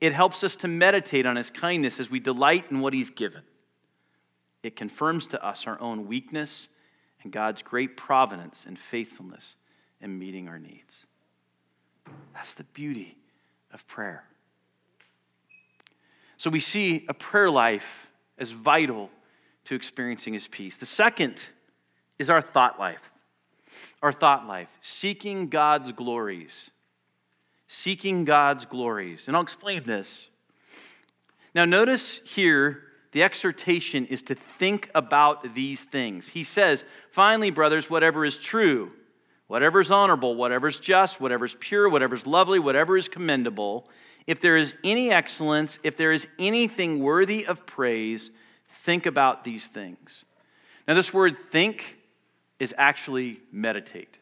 It 0.00 0.12
helps 0.12 0.42
us 0.42 0.56
to 0.56 0.68
meditate 0.68 1.26
on 1.26 1.36
His 1.36 1.48
kindness 1.48 2.00
as 2.00 2.10
we 2.10 2.18
delight 2.18 2.72
in 2.72 2.80
what 2.80 2.92
He's 2.92 3.08
given. 3.08 3.42
It 4.64 4.74
confirms 4.74 5.28
to 5.28 5.46
us 5.46 5.68
our 5.68 5.80
own 5.80 6.08
weakness 6.08 6.66
and 7.22 7.30
God's 7.30 7.62
great 7.62 7.96
providence 7.96 8.64
and 8.66 8.76
faithfulness 8.76 9.54
in 10.00 10.18
meeting 10.18 10.48
our 10.48 10.58
needs. 10.58 11.06
That's 12.34 12.54
the 12.54 12.64
beauty 12.64 13.16
of 13.72 13.86
prayer. 13.86 14.24
So 16.36 16.50
we 16.50 16.58
see 16.58 17.06
a 17.08 17.14
prayer 17.14 17.48
life 17.48 18.09
as 18.40 18.50
vital 18.50 19.10
to 19.66 19.74
experiencing 19.74 20.34
his 20.34 20.48
peace. 20.48 20.76
The 20.76 20.86
second 20.86 21.36
is 22.18 22.28
our 22.30 22.40
thought 22.40 22.78
life. 22.78 23.12
Our 24.02 24.12
thought 24.12 24.46
life, 24.46 24.68
seeking 24.80 25.48
God's 25.48 25.92
glories. 25.92 26.70
Seeking 27.68 28.24
God's 28.24 28.64
glories. 28.64 29.28
And 29.28 29.36
I'll 29.36 29.42
explain 29.42 29.84
this. 29.84 30.26
Now, 31.54 31.64
notice 31.64 32.20
here 32.24 32.82
the 33.12 33.22
exhortation 33.22 34.06
is 34.06 34.22
to 34.24 34.34
think 34.34 34.90
about 34.94 35.54
these 35.54 35.84
things. 35.84 36.28
He 36.28 36.42
says, 36.42 36.82
Finally, 37.12 37.50
brothers, 37.50 37.88
whatever 37.88 38.24
is 38.24 38.38
true 38.38 38.92
whatever 39.50 39.80
is 39.80 39.90
honorable, 39.90 40.36
whatever 40.36 40.68
is 40.68 40.78
just, 40.78 41.20
whatever 41.20 41.44
is 41.44 41.56
pure, 41.58 41.88
whatever 41.88 42.14
is 42.14 42.24
lovely, 42.24 42.60
whatever 42.60 42.96
is 42.96 43.08
commendable, 43.08 43.88
if 44.26 44.40
there 44.40 44.56
is 44.56 44.74
any 44.84 45.10
excellence, 45.10 45.78
if 45.82 45.96
there 45.96 46.12
is 46.12 46.26
anything 46.38 47.00
worthy 47.00 47.46
of 47.46 47.66
praise, 47.66 48.30
think 48.84 49.06
about 49.06 49.44
these 49.44 49.66
things. 49.66 50.24
Now, 50.86 50.94
this 50.94 51.12
word 51.12 51.36
think 51.50 51.96
is 52.58 52.74
actually 52.76 53.40
meditate. 53.52 54.16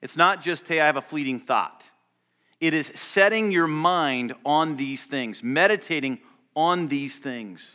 It's 0.00 0.16
not 0.16 0.42
just, 0.42 0.66
hey, 0.66 0.80
I 0.80 0.86
have 0.86 0.96
a 0.96 1.02
fleeting 1.02 1.40
thought. 1.40 1.88
It 2.60 2.74
is 2.74 2.92
setting 2.94 3.50
your 3.50 3.66
mind 3.66 4.34
on 4.44 4.76
these 4.76 5.04
things, 5.04 5.42
meditating 5.42 6.20
on 6.54 6.88
these 6.88 7.18
things. 7.18 7.72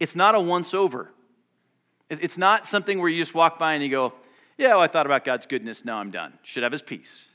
It's 0.00 0.16
not 0.16 0.34
a 0.34 0.40
once 0.40 0.74
over. 0.74 1.10
It's 2.10 2.36
not 2.36 2.66
something 2.66 3.00
where 3.00 3.08
you 3.08 3.22
just 3.22 3.34
walk 3.34 3.58
by 3.58 3.74
and 3.74 3.82
you 3.82 3.90
go, 3.90 4.12
yeah, 4.58 4.68
well, 4.68 4.80
I 4.80 4.86
thought 4.86 5.06
about 5.06 5.24
God's 5.24 5.46
goodness. 5.46 5.84
Now 5.84 5.98
I'm 5.98 6.10
done. 6.10 6.34
Should 6.42 6.62
have 6.62 6.72
his 6.72 6.82
peace. 6.82 7.26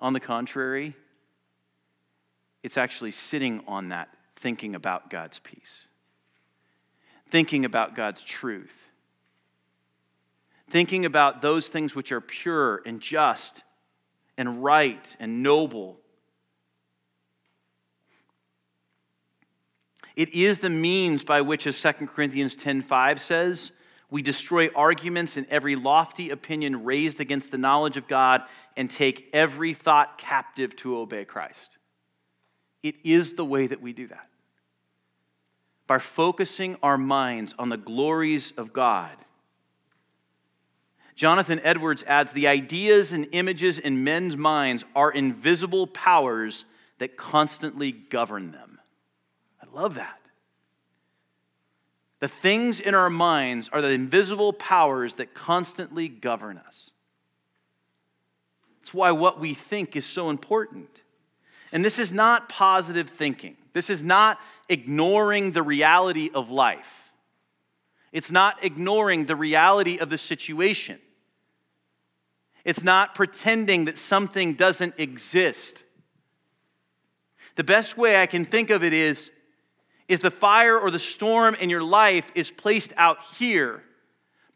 On 0.00 0.12
the 0.12 0.20
contrary, 0.20 0.96
it's 2.62 2.78
actually 2.78 3.10
sitting 3.10 3.62
on 3.66 3.90
that, 3.90 4.08
thinking 4.36 4.74
about 4.74 5.10
God's 5.10 5.38
peace, 5.38 5.84
thinking 7.28 7.64
about 7.64 7.94
God's 7.94 8.22
truth, 8.22 8.90
thinking 10.68 11.04
about 11.04 11.42
those 11.42 11.68
things 11.68 11.94
which 11.94 12.12
are 12.12 12.20
pure 12.20 12.82
and 12.86 13.00
just 13.00 13.62
and 14.38 14.62
right 14.62 15.16
and 15.20 15.42
noble. 15.42 15.98
It 20.16 20.30
is 20.30 20.58
the 20.58 20.70
means 20.70 21.24
by 21.24 21.40
which, 21.40 21.66
as 21.66 21.80
2 21.80 22.06
Corinthians 22.08 22.56
10:5 22.56 23.20
says, 23.20 23.72
we 24.10 24.22
destroy 24.22 24.68
arguments 24.74 25.36
and 25.36 25.46
every 25.48 25.76
lofty 25.76 26.30
opinion 26.30 26.84
raised 26.84 27.20
against 27.20 27.50
the 27.50 27.58
knowledge 27.58 27.96
of 27.96 28.08
God 28.08 28.42
and 28.76 28.90
take 28.90 29.28
every 29.32 29.72
thought 29.74 30.18
captive 30.18 30.74
to 30.76 30.96
obey 30.96 31.24
Christ. 31.24 31.78
It 32.82 32.96
is 33.04 33.34
the 33.34 33.44
way 33.44 33.66
that 33.66 33.80
we 33.80 33.92
do 33.92 34.08
that. 34.08 34.28
By 35.86 35.98
focusing 35.98 36.76
our 36.82 36.98
minds 36.98 37.54
on 37.58 37.68
the 37.68 37.76
glories 37.76 38.52
of 38.56 38.72
God. 38.72 39.16
Jonathan 41.14 41.60
Edwards 41.62 42.02
adds 42.06 42.32
the 42.32 42.46
ideas 42.46 43.12
and 43.12 43.28
images 43.32 43.78
in 43.78 44.02
men's 44.04 44.36
minds 44.36 44.84
are 44.96 45.10
invisible 45.10 45.86
powers 45.86 46.64
that 46.98 47.16
constantly 47.16 47.92
govern 47.92 48.52
them. 48.52 48.78
I 49.62 49.66
love 49.76 49.94
that. 49.96 50.20
The 52.20 52.28
things 52.28 52.80
in 52.80 52.94
our 52.94 53.10
minds 53.10 53.70
are 53.72 53.80
the 53.80 53.88
invisible 53.88 54.52
powers 54.52 55.14
that 55.14 55.34
constantly 55.34 56.08
govern 56.08 56.58
us. 56.58 56.90
That's 58.80 58.94
why 58.94 59.10
what 59.10 59.40
we 59.40 59.54
think 59.54 59.96
is 59.96 60.04
so 60.04 60.30
important. 60.30 60.88
And 61.72 61.84
this 61.84 61.98
is 61.98 62.12
not 62.12 62.48
positive 62.48 63.08
thinking. 63.08 63.56
This 63.72 63.88
is 63.88 64.04
not 64.04 64.38
ignoring 64.68 65.52
the 65.52 65.62
reality 65.62 66.30
of 66.34 66.50
life. 66.50 67.10
It's 68.12 68.30
not 68.30 68.62
ignoring 68.64 69.26
the 69.26 69.36
reality 69.36 69.98
of 69.98 70.10
the 70.10 70.18
situation. 70.18 70.98
It's 72.64 72.82
not 72.82 73.14
pretending 73.14 73.86
that 73.86 73.96
something 73.96 74.54
doesn't 74.54 74.94
exist. 74.98 75.84
The 77.56 77.64
best 77.64 77.96
way 77.96 78.20
I 78.20 78.26
can 78.26 78.44
think 78.44 78.70
of 78.70 78.84
it 78.84 78.92
is 78.92 79.30
is 80.10 80.20
the 80.20 80.30
fire 80.30 80.76
or 80.76 80.90
the 80.90 80.98
storm 80.98 81.54
in 81.54 81.70
your 81.70 81.84
life 81.84 82.32
is 82.34 82.50
placed 82.50 82.92
out 82.96 83.18
here, 83.38 83.80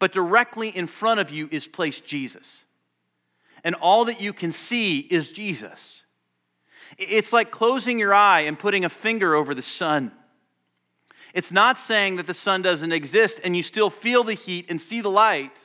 but 0.00 0.10
directly 0.10 0.68
in 0.68 0.88
front 0.88 1.20
of 1.20 1.30
you 1.30 1.48
is 1.52 1.68
placed 1.68 2.04
Jesus. 2.04 2.64
And 3.62 3.76
all 3.76 4.04
that 4.06 4.20
you 4.20 4.32
can 4.32 4.50
see 4.50 4.98
is 4.98 5.30
Jesus. 5.30 6.02
It's 6.98 7.32
like 7.32 7.52
closing 7.52 8.00
your 8.00 8.12
eye 8.12 8.40
and 8.40 8.58
putting 8.58 8.84
a 8.84 8.88
finger 8.88 9.36
over 9.36 9.54
the 9.54 9.62
sun. 9.62 10.10
It's 11.32 11.52
not 11.52 11.78
saying 11.78 12.16
that 12.16 12.26
the 12.26 12.34
sun 12.34 12.62
doesn't 12.62 12.92
exist 12.92 13.40
and 13.44 13.56
you 13.56 13.62
still 13.62 13.90
feel 13.90 14.24
the 14.24 14.34
heat 14.34 14.66
and 14.68 14.80
see 14.80 15.00
the 15.00 15.08
light, 15.08 15.56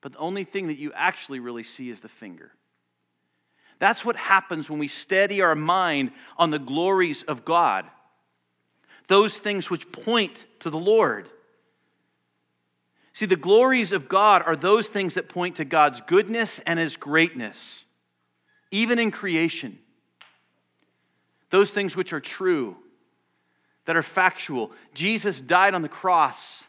but 0.00 0.12
the 0.12 0.18
only 0.18 0.44
thing 0.44 0.68
that 0.68 0.78
you 0.78 0.92
actually 0.94 1.40
really 1.40 1.64
see 1.64 1.90
is 1.90 1.98
the 1.98 2.08
finger. 2.08 2.52
That's 3.80 4.04
what 4.04 4.14
happens 4.14 4.70
when 4.70 4.78
we 4.78 4.86
steady 4.86 5.42
our 5.42 5.56
mind 5.56 6.12
on 6.36 6.50
the 6.50 6.58
glories 6.60 7.24
of 7.24 7.44
God 7.44 7.84
those 9.08 9.38
things 9.38 9.68
which 9.68 9.90
point 9.90 10.44
to 10.60 10.70
the 10.70 10.78
Lord. 10.78 11.28
See, 13.12 13.26
the 13.26 13.36
glories 13.36 13.90
of 13.90 14.08
God 14.08 14.42
are 14.46 14.54
those 14.54 14.86
things 14.86 15.14
that 15.14 15.28
point 15.28 15.56
to 15.56 15.64
God's 15.64 16.00
goodness 16.02 16.60
and 16.64 16.78
His 16.78 16.96
greatness, 16.96 17.84
even 18.70 18.98
in 18.98 19.10
creation. 19.10 19.78
Those 21.50 21.70
things 21.70 21.96
which 21.96 22.12
are 22.12 22.20
true, 22.20 22.76
that 23.86 23.96
are 23.96 24.02
factual. 24.02 24.70
Jesus 24.94 25.40
died 25.40 25.74
on 25.74 25.82
the 25.82 25.88
cross 25.88 26.64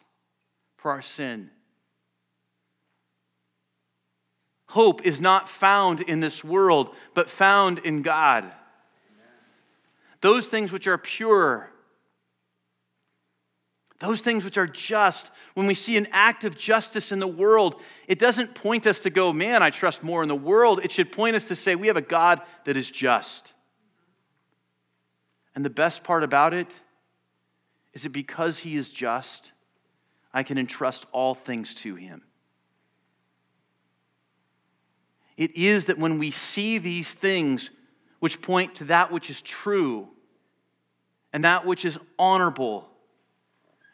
for 0.78 0.90
our 0.90 1.02
sin. 1.02 1.52
Hope 4.68 5.06
is 5.06 5.20
not 5.20 5.50
found 5.50 6.00
in 6.00 6.20
this 6.20 6.44
world, 6.44 6.96
but 7.14 7.30
found 7.30 7.80
in 7.80 8.02
God. 8.02 8.46
Those 10.22 10.48
things 10.48 10.72
which 10.72 10.88
are 10.88 10.98
pure, 10.98 11.70
those 14.00 14.22
things 14.22 14.46
which 14.46 14.58
are 14.58 14.68
just, 14.68 15.30
when 15.56 15.68
we 15.68 15.74
see 15.74 15.98
an 15.98 16.08
act 16.12 16.46
of 16.46 16.58
justice 16.58 17.12
in 17.12 17.20
the 17.20 17.28
world, 17.28 17.82
it 18.08 18.18
doesn't 18.18 18.56
point 18.56 18.88
us 18.88 19.02
to 19.02 19.10
go, 19.10 19.34
man, 19.34 19.62
I 19.62 19.70
trust 19.70 20.04
more 20.04 20.24
in 20.24 20.30
the 20.30 20.36
world. 20.36 20.80
It 20.84 20.92
should 20.92 21.12
point 21.12 21.36
us 21.36 21.46
to 21.50 21.56
say, 21.56 21.76
we 21.76 21.88
have 21.88 21.98
a 21.98 22.02
God 22.02 22.42
that 22.64 22.78
is 22.78 22.90
just. 22.90 23.54
And 25.54 25.66
the 25.66 25.70
best 25.70 26.04
part 26.04 26.24
about 26.24 26.54
it 26.54 26.68
is 27.94 28.04
that 28.04 28.12
because 28.12 28.60
he 28.60 28.78
is 28.78 28.90
just, 28.90 29.52
I 30.34 30.44
can 30.44 30.58
entrust 30.58 31.06
all 31.12 31.36
things 31.36 31.74
to 31.76 31.96
him. 31.96 32.22
It 35.36 35.56
is 35.58 35.86
that 35.86 35.98
when 35.98 36.20
we 36.20 36.32
see 36.32 36.78
these 36.78 37.14
things 37.14 37.70
which 38.20 38.42
point 38.42 38.76
to 38.76 38.86
that 38.86 39.12
which 39.12 39.30
is 39.30 39.42
true 39.42 40.08
and 41.34 41.44
that 41.44 41.66
which 41.66 41.84
is 41.84 41.98
honorable 42.18 42.90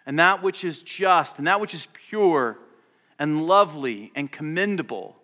and 0.05 0.19
that 0.19 0.43
which 0.43 0.63
is 0.63 0.83
just 0.83 1.37
and 1.37 1.47
that 1.47 1.59
which 1.59 1.73
is 1.73 1.87
pure 1.93 2.57
and 3.17 3.45
lovely 3.45 4.11
and 4.15 4.31
commendable 4.31 5.15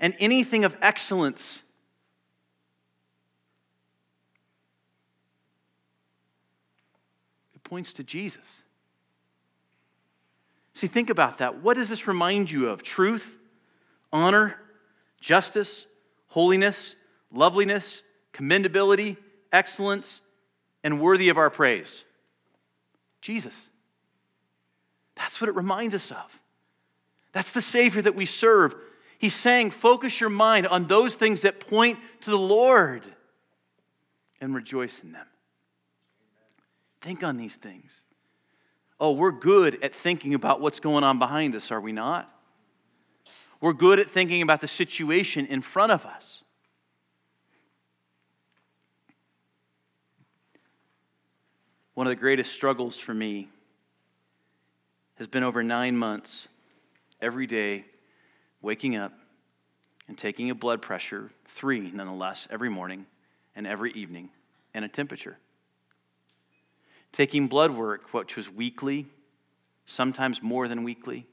and 0.00 0.14
anything 0.18 0.64
of 0.64 0.76
excellence. 0.82 1.62
It 7.54 7.62
points 7.64 7.92
to 7.94 8.04
Jesus. 8.04 8.62
See, 10.74 10.86
think 10.86 11.08
about 11.08 11.38
that. 11.38 11.62
What 11.62 11.74
does 11.74 11.88
this 11.88 12.06
remind 12.06 12.50
you 12.50 12.68
of? 12.68 12.82
Truth, 12.82 13.38
honor, 14.12 14.56
justice, 15.20 15.86
holiness, 16.28 16.96
loveliness, 17.32 18.02
commendability, 18.34 19.16
excellence, 19.52 20.20
and 20.84 21.00
worthy 21.00 21.30
of 21.30 21.38
our 21.38 21.48
praise? 21.48 22.04
Jesus. 23.22 23.70
That's 25.26 25.40
what 25.40 25.48
it 25.48 25.56
reminds 25.56 25.92
us 25.92 26.12
of. 26.12 26.40
That's 27.32 27.50
the 27.50 27.60
Savior 27.60 28.00
that 28.00 28.14
we 28.14 28.26
serve. 28.26 28.76
He's 29.18 29.34
saying, 29.34 29.72
focus 29.72 30.20
your 30.20 30.30
mind 30.30 30.68
on 30.68 30.86
those 30.86 31.16
things 31.16 31.40
that 31.40 31.58
point 31.58 31.98
to 32.20 32.30
the 32.30 32.38
Lord 32.38 33.02
and 34.40 34.54
rejoice 34.54 35.00
in 35.02 35.10
them. 35.10 35.26
Think 37.00 37.24
on 37.24 37.38
these 37.38 37.56
things. 37.56 37.90
Oh, 39.00 39.14
we're 39.14 39.32
good 39.32 39.82
at 39.82 39.92
thinking 39.92 40.32
about 40.32 40.60
what's 40.60 40.78
going 40.78 41.02
on 41.02 41.18
behind 41.18 41.56
us, 41.56 41.72
are 41.72 41.80
we 41.80 41.90
not? 41.90 42.32
We're 43.60 43.72
good 43.72 43.98
at 43.98 44.12
thinking 44.12 44.42
about 44.42 44.60
the 44.60 44.68
situation 44.68 45.46
in 45.46 45.60
front 45.60 45.90
of 45.90 46.06
us. 46.06 46.44
One 51.94 52.06
of 52.06 52.12
the 52.12 52.14
greatest 52.14 52.52
struggles 52.52 52.96
for 52.96 53.12
me 53.12 53.48
has 55.16 55.26
been 55.26 55.42
over 55.42 55.62
nine 55.62 55.96
months, 55.96 56.48
every 57.20 57.46
day, 57.46 57.84
waking 58.60 58.96
up 58.96 59.12
and 60.08 60.16
taking 60.16 60.50
a 60.50 60.54
blood 60.54 60.82
pressure, 60.82 61.30
three 61.46 61.90
nonetheless, 61.90 62.46
every 62.50 62.68
morning 62.68 63.06
and 63.54 63.66
every 63.66 63.92
evening, 63.92 64.28
and 64.74 64.84
a 64.84 64.88
temperature. 64.88 65.38
Taking 67.12 67.48
blood 67.48 67.70
work, 67.70 68.12
which 68.12 68.36
was 68.36 68.50
weekly, 68.50 69.06
sometimes 69.86 70.42
more 70.42 70.68
than 70.68 70.84
weekly. 70.84 71.26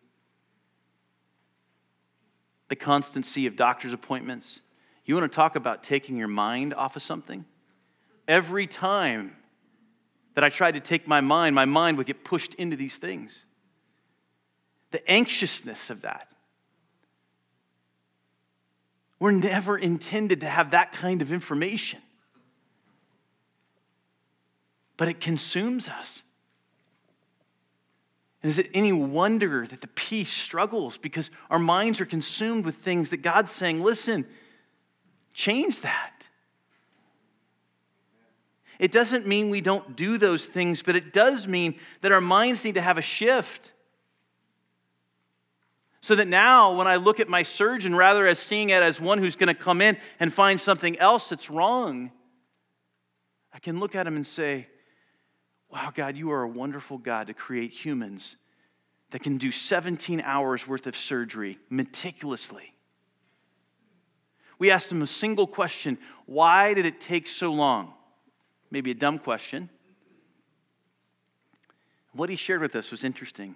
The 2.69 2.75
constancy 2.77 3.45
of 3.45 3.57
doctor's 3.57 3.93
appointments. 3.93 4.61
You 5.05 5.15
want 5.15 5.29
to 5.29 5.35
talk 5.35 5.57
about 5.57 5.83
taking 5.83 6.15
your 6.15 6.29
mind 6.29 6.73
off 6.73 6.95
of 6.95 7.03
something? 7.03 7.43
Every 8.27 8.65
time 8.67 9.35
that 10.35 10.45
I 10.45 10.49
tried 10.49 10.71
to 10.71 10.79
take 10.79 11.05
my 11.05 11.19
mind, 11.19 11.53
my 11.53 11.65
mind 11.65 11.97
would 11.97 12.07
get 12.07 12.23
pushed 12.23 12.53
into 12.53 12.77
these 12.77 12.97
things 12.97 13.43
the 14.93 15.11
anxiousness 15.11 15.89
of 15.89 16.03
that. 16.03 16.27
We're 19.19 19.31
never 19.31 19.75
intended 19.75 20.41
to 20.41 20.47
have 20.47 20.71
that 20.71 20.93
kind 20.93 21.23
of 21.23 21.31
information. 21.31 21.99
But 24.95 25.07
it 25.07 25.19
consumes 25.19 25.89
us. 25.89 26.21
And 28.43 28.51
is 28.51 28.59
it 28.59 28.69
any 28.75 28.91
wonder 28.91 29.65
that 29.65 29.81
the 29.81 29.87
peace 29.87 30.31
struggles 30.31 30.97
because 30.97 31.31
our 31.49 31.57
minds 31.57 31.99
are 31.99 32.05
consumed 32.05 32.63
with 32.63 32.75
things 32.75 33.09
that 33.09 33.23
God's 33.23 33.51
saying, 33.51 33.81
listen, 33.81 34.27
change 35.33 35.81
that. 35.81 36.11
It 38.77 38.91
doesn't 38.91 39.25
mean 39.25 39.49
we 39.49 39.61
don't 39.61 39.95
do 39.95 40.19
those 40.19 40.45
things, 40.45 40.83
but 40.83 40.95
it 40.95 41.13
does 41.13 41.47
mean 41.47 41.79
that 42.01 42.11
our 42.11 42.21
minds 42.21 42.63
need 42.63 42.75
to 42.75 42.81
have 42.81 42.99
a 42.99 43.01
shift. 43.01 43.72
So 46.03 46.15
that 46.15 46.27
now, 46.27 46.73
when 46.73 46.85
I 46.85 46.97
look 46.97 47.21
at 47.21 47.29
my 47.29 47.43
surgeon, 47.43 47.95
rather 47.95 48.27
as 48.27 48.37
seeing 48.37 48.71
it 48.71 48.83
as 48.83 48.99
one 48.99 49.19
who's 49.19 49.37
going 49.37 49.47
to 49.47 49.53
come 49.53 49.81
in 49.81 49.95
and 50.19 50.33
find 50.33 50.59
something 50.59 50.99
else 50.99 51.29
that's 51.29 51.49
wrong, 51.49 52.11
I 53.53 53.59
can 53.59 53.79
look 53.79 53.95
at 53.95 54.05
him 54.05 54.17
and 54.17 54.27
say, 54.27 54.67
Wow, 55.69 55.93
God, 55.95 56.17
you 56.17 56.29
are 56.31 56.43
a 56.43 56.47
wonderful 56.47 56.97
God 56.97 57.27
to 57.27 57.33
create 57.33 57.71
humans 57.71 58.35
that 59.11 59.23
can 59.23 59.37
do 59.37 59.49
17 59.49 60.19
hours 60.19 60.67
worth 60.67 60.87
of 60.87 60.97
surgery 60.97 61.57
meticulously. 61.69 62.73
We 64.59 64.71
asked 64.71 64.91
him 64.91 65.01
a 65.03 65.07
single 65.07 65.47
question 65.47 65.97
Why 66.25 66.73
did 66.73 66.85
it 66.85 66.99
take 66.99 67.27
so 67.27 67.53
long? 67.53 67.93
Maybe 68.69 68.91
a 68.91 68.95
dumb 68.95 69.19
question. 69.19 69.69
What 72.11 72.29
he 72.29 72.35
shared 72.35 72.59
with 72.59 72.75
us 72.75 72.91
was 72.91 73.05
interesting. 73.05 73.55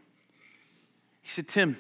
He 1.21 1.29
said, 1.29 1.49
Tim, 1.49 1.75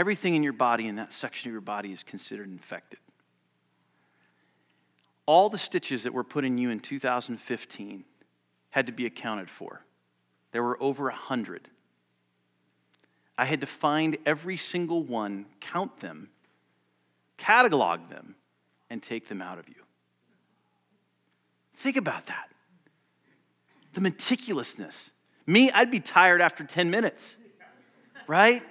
Everything 0.00 0.34
in 0.34 0.42
your 0.42 0.54
body, 0.54 0.88
in 0.88 0.96
that 0.96 1.12
section 1.12 1.50
of 1.50 1.52
your 1.52 1.60
body, 1.60 1.92
is 1.92 2.02
considered 2.02 2.48
infected. 2.48 2.98
All 5.26 5.50
the 5.50 5.58
stitches 5.58 6.04
that 6.04 6.14
were 6.14 6.24
put 6.24 6.42
in 6.42 6.56
you 6.56 6.70
in 6.70 6.80
2015 6.80 8.04
had 8.70 8.86
to 8.86 8.92
be 8.92 9.04
accounted 9.04 9.50
for. 9.50 9.84
There 10.52 10.62
were 10.62 10.82
over 10.82 11.10
a 11.10 11.14
hundred. 11.14 11.68
I 13.36 13.44
had 13.44 13.60
to 13.60 13.66
find 13.66 14.16
every 14.24 14.56
single 14.56 15.02
one, 15.02 15.44
count 15.60 16.00
them, 16.00 16.30
catalog 17.36 18.08
them, 18.08 18.36
and 18.88 19.02
take 19.02 19.28
them 19.28 19.42
out 19.42 19.58
of 19.58 19.68
you. 19.68 19.82
Think 21.76 21.98
about 21.98 22.24
that. 22.24 22.48
The 23.92 24.00
meticulousness. 24.00 25.10
Me, 25.46 25.70
I'd 25.70 25.90
be 25.90 26.00
tired 26.00 26.40
after 26.40 26.64
10 26.64 26.90
minutes, 26.90 27.36
right? 28.26 28.62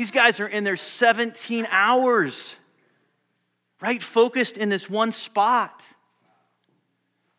These 0.00 0.12
guys 0.12 0.40
are 0.40 0.46
in 0.46 0.64
there 0.64 0.78
17 0.78 1.68
hours, 1.70 2.56
right? 3.82 4.02
Focused 4.02 4.56
in 4.56 4.70
this 4.70 4.88
one 4.88 5.12
spot. 5.12 5.82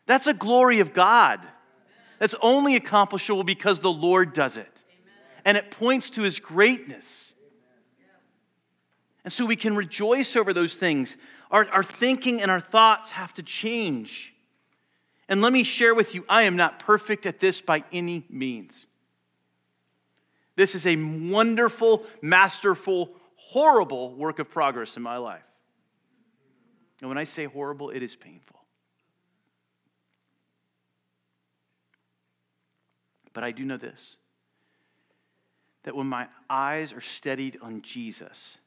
That's 0.06 0.28
a 0.28 0.32
glory 0.32 0.78
of 0.78 0.94
God. 0.94 1.40
That's 2.20 2.36
only 2.40 2.76
accomplishable 2.76 3.42
because 3.42 3.80
the 3.80 3.90
Lord 3.90 4.32
does 4.32 4.56
it. 4.56 4.70
And 5.44 5.56
it 5.56 5.72
points 5.72 6.10
to 6.10 6.22
his 6.22 6.38
greatness. 6.38 7.32
And 9.24 9.32
so 9.32 9.44
we 9.44 9.56
can 9.56 9.74
rejoice 9.74 10.36
over 10.36 10.52
those 10.52 10.76
things. 10.76 11.16
Our, 11.50 11.68
our 11.70 11.82
thinking 11.82 12.40
and 12.40 12.48
our 12.48 12.60
thoughts 12.60 13.10
have 13.10 13.34
to 13.34 13.42
change. 13.42 14.32
And 15.28 15.42
let 15.42 15.52
me 15.52 15.64
share 15.64 15.96
with 15.96 16.14
you 16.14 16.24
I 16.28 16.44
am 16.44 16.54
not 16.54 16.78
perfect 16.78 17.26
at 17.26 17.40
this 17.40 17.60
by 17.60 17.82
any 17.90 18.24
means. 18.30 18.86
This 20.56 20.74
is 20.74 20.86
a 20.86 20.96
wonderful, 20.96 22.04
masterful, 22.20 23.10
horrible 23.36 24.14
work 24.14 24.38
of 24.38 24.50
progress 24.50 24.96
in 24.96 25.02
my 25.02 25.16
life. 25.16 25.42
And 27.00 27.08
when 27.08 27.18
I 27.18 27.24
say 27.24 27.44
horrible, 27.46 27.90
it 27.90 28.02
is 28.02 28.14
painful. 28.14 28.60
But 33.32 33.44
I 33.44 33.50
do 33.50 33.64
know 33.64 33.76
this 33.76 34.16
that 35.84 35.96
when 35.96 36.06
my 36.06 36.28
eyes 36.48 36.92
are 36.92 37.00
steadied 37.00 37.58
on 37.60 37.82
Jesus, 37.82 38.58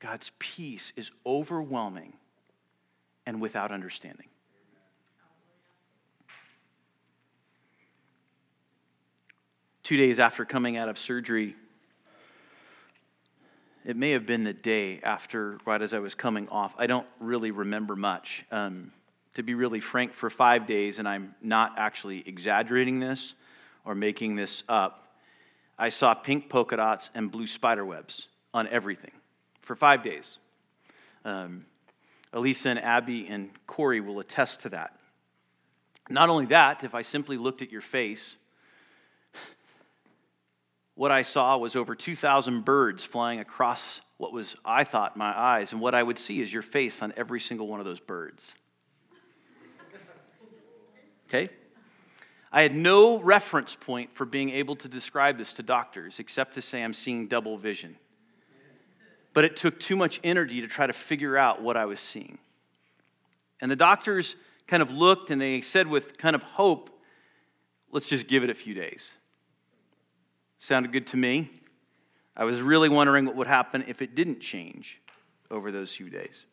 God's 0.00 0.32
peace 0.38 0.94
is 0.96 1.10
overwhelming 1.26 2.14
and 3.26 3.38
without 3.38 3.70
understanding. 3.70 4.28
Two 9.84 9.98
days 9.98 10.18
after 10.18 10.44
coming 10.46 10.78
out 10.78 10.88
of 10.88 10.98
surgery, 10.98 11.54
it 13.84 13.96
may 13.96 14.12
have 14.12 14.24
been 14.24 14.42
the 14.42 14.54
day 14.54 14.98
after, 15.02 15.58
right 15.66 15.80
as 15.80 15.92
I 15.92 15.98
was 15.98 16.14
coming 16.14 16.48
off. 16.48 16.74
I 16.78 16.86
don't 16.86 17.06
really 17.20 17.50
remember 17.50 17.94
much. 17.94 18.44
Um, 18.50 18.92
to 19.34 19.42
be 19.42 19.54
really 19.54 19.80
frank, 19.80 20.14
for 20.14 20.30
five 20.30 20.66
days, 20.66 20.98
and 20.98 21.06
I'm 21.06 21.34
not 21.42 21.74
actually 21.76 22.26
exaggerating 22.26 22.98
this 22.98 23.34
or 23.84 23.94
making 23.94 24.36
this 24.36 24.62
up, 24.68 25.14
I 25.78 25.90
saw 25.90 26.14
pink 26.14 26.48
polka 26.48 26.76
dots 26.76 27.10
and 27.14 27.30
blue 27.30 27.46
spider 27.46 27.84
webs 27.84 28.28
on 28.54 28.66
everything 28.68 29.10
for 29.60 29.76
five 29.76 30.02
days. 30.02 30.38
Um, 31.24 31.66
Elisa 32.32 32.70
and 32.70 32.78
Abby 32.78 33.26
and 33.28 33.50
Corey 33.66 34.00
will 34.00 34.18
attest 34.20 34.60
to 34.60 34.70
that. 34.70 34.96
Not 36.08 36.28
only 36.28 36.46
that, 36.46 36.84
if 36.84 36.94
I 36.94 37.02
simply 37.02 37.36
looked 37.36 37.60
at 37.60 37.70
your 37.70 37.80
face, 37.80 38.36
what 40.94 41.10
I 41.10 41.22
saw 41.22 41.56
was 41.56 41.74
over 41.76 41.94
2,000 41.94 42.64
birds 42.64 43.04
flying 43.04 43.40
across 43.40 44.00
what 44.16 44.32
was, 44.32 44.54
I 44.64 44.84
thought, 44.84 45.16
my 45.16 45.36
eyes. 45.36 45.72
And 45.72 45.80
what 45.80 45.94
I 45.94 46.02
would 46.02 46.18
see 46.18 46.40
is 46.40 46.52
your 46.52 46.62
face 46.62 47.02
on 47.02 47.12
every 47.16 47.40
single 47.40 47.66
one 47.66 47.80
of 47.80 47.86
those 47.86 48.00
birds. 48.00 48.54
Okay? 51.28 51.48
I 52.52 52.62
had 52.62 52.74
no 52.74 53.18
reference 53.18 53.74
point 53.74 54.14
for 54.14 54.24
being 54.24 54.50
able 54.50 54.76
to 54.76 54.88
describe 54.88 55.36
this 55.36 55.54
to 55.54 55.64
doctors 55.64 56.20
except 56.20 56.54
to 56.54 56.62
say 56.62 56.84
I'm 56.84 56.94
seeing 56.94 57.26
double 57.26 57.58
vision. 57.58 57.96
But 59.32 59.44
it 59.44 59.56
took 59.56 59.80
too 59.80 59.96
much 59.96 60.20
energy 60.22 60.60
to 60.60 60.68
try 60.68 60.86
to 60.86 60.92
figure 60.92 61.36
out 61.36 61.60
what 61.60 61.76
I 61.76 61.86
was 61.86 61.98
seeing. 61.98 62.38
And 63.60 63.68
the 63.68 63.76
doctors 63.76 64.36
kind 64.68 64.80
of 64.80 64.92
looked 64.92 65.30
and 65.30 65.40
they 65.40 65.60
said, 65.60 65.88
with 65.88 66.16
kind 66.16 66.36
of 66.36 66.42
hope, 66.44 66.90
let's 67.90 68.08
just 68.08 68.28
give 68.28 68.44
it 68.44 68.50
a 68.50 68.54
few 68.54 68.74
days. 68.74 69.14
Sounded 70.64 70.92
good 70.92 71.06
to 71.08 71.18
me. 71.18 71.50
I 72.34 72.44
was 72.44 72.62
really 72.62 72.88
wondering 72.88 73.26
what 73.26 73.36
would 73.36 73.46
happen 73.46 73.84
if 73.86 74.00
it 74.00 74.14
didn't 74.14 74.40
change 74.40 74.98
over 75.50 75.70
those 75.70 75.94
few 75.94 76.08
days. 76.08 76.46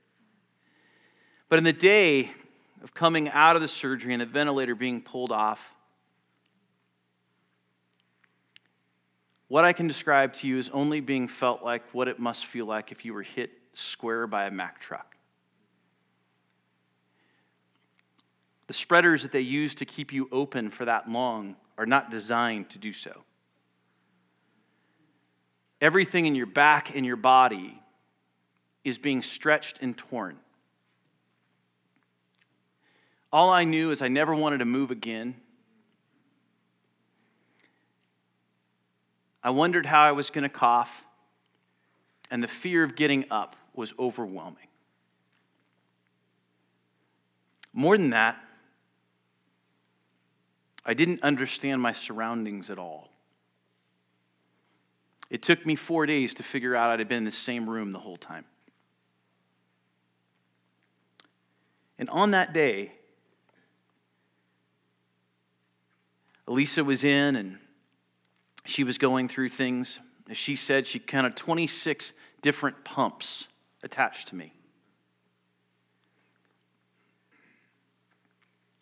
But 1.47 1.59
in 1.59 1.63
the 1.63 1.71
day 1.71 2.29
of 2.83 2.93
coming 2.93 3.29
out 3.29 3.55
of 3.55 3.61
the 3.61 3.69
surgery 3.69 4.11
and 4.13 4.21
the 4.21 4.25
ventilator 4.25 4.75
being 4.75 4.99
pulled 5.01 5.31
off, 5.31 5.61
what 9.47 9.63
I 9.63 9.71
can 9.71 9.87
describe 9.87 10.33
to 10.33 10.47
you 10.47 10.57
is 10.57 10.67
only 10.73 10.99
being 10.99 11.29
felt 11.29 11.63
like 11.63 11.83
what 11.93 12.09
it 12.09 12.19
must 12.19 12.45
feel 12.45 12.65
like 12.65 12.91
if 12.91 13.05
you 13.05 13.13
were 13.13 13.23
hit 13.23 13.51
square 13.75 14.27
by 14.27 14.45
a 14.45 14.51
Mack 14.51 14.81
truck. 14.81 15.15
The 18.67 18.73
spreaders 18.73 19.21
that 19.21 19.31
they 19.31 19.39
use 19.39 19.73
to 19.75 19.85
keep 19.85 20.11
you 20.11 20.27
open 20.33 20.69
for 20.69 20.83
that 20.83 21.09
long 21.09 21.55
are 21.77 21.85
not 21.85 22.11
designed 22.11 22.69
to 22.71 22.77
do 22.77 22.91
so. 22.91 23.23
Everything 25.81 26.27
in 26.27 26.35
your 26.35 26.45
back 26.45 26.95
and 26.95 27.05
your 27.05 27.15
body 27.15 27.81
is 28.83 28.99
being 28.99 29.23
stretched 29.23 29.79
and 29.81 29.97
torn. 29.97 30.37
All 33.33 33.49
I 33.49 33.63
knew 33.63 33.91
is 33.91 34.01
I 34.01 34.07
never 34.07 34.35
wanted 34.35 34.59
to 34.59 34.65
move 34.65 34.91
again. 34.91 35.35
I 39.43 39.49
wondered 39.49 39.87
how 39.87 40.01
I 40.03 40.11
was 40.11 40.29
going 40.29 40.43
to 40.43 40.49
cough, 40.49 41.03
and 42.29 42.43
the 42.43 42.47
fear 42.47 42.83
of 42.83 42.95
getting 42.95 43.25
up 43.31 43.55
was 43.73 43.93
overwhelming. 43.97 44.67
More 47.73 47.97
than 47.97 48.11
that, 48.11 48.37
I 50.85 50.93
didn't 50.93 51.23
understand 51.23 51.81
my 51.81 51.93
surroundings 51.93 52.69
at 52.69 52.77
all. 52.77 53.10
It 55.31 55.41
took 55.41 55.65
me 55.65 55.75
four 55.75 56.05
days 56.05 56.33
to 56.35 56.43
figure 56.43 56.75
out 56.75 56.89
I'd 56.89 56.99
have 56.99 57.07
been 57.07 57.19
in 57.19 57.23
the 57.23 57.31
same 57.31 57.69
room 57.69 57.93
the 57.93 57.99
whole 57.99 58.17
time. 58.17 58.43
And 61.97 62.09
on 62.09 62.31
that 62.31 62.51
day, 62.51 62.91
Elisa 66.47 66.83
was 66.83 67.05
in 67.05 67.37
and 67.37 67.59
she 68.65 68.83
was 68.83 68.97
going 68.97 69.29
through 69.29 69.47
things. 69.47 69.99
As 70.29 70.37
she 70.37 70.57
said, 70.57 70.85
she 70.85 70.99
counted 70.99 71.37
26 71.37 72.11
different 72.41 72.83
pumps 72.83 73.47
attached 73.83 74.27
to 74.27 74.35
me. 74.35 74.51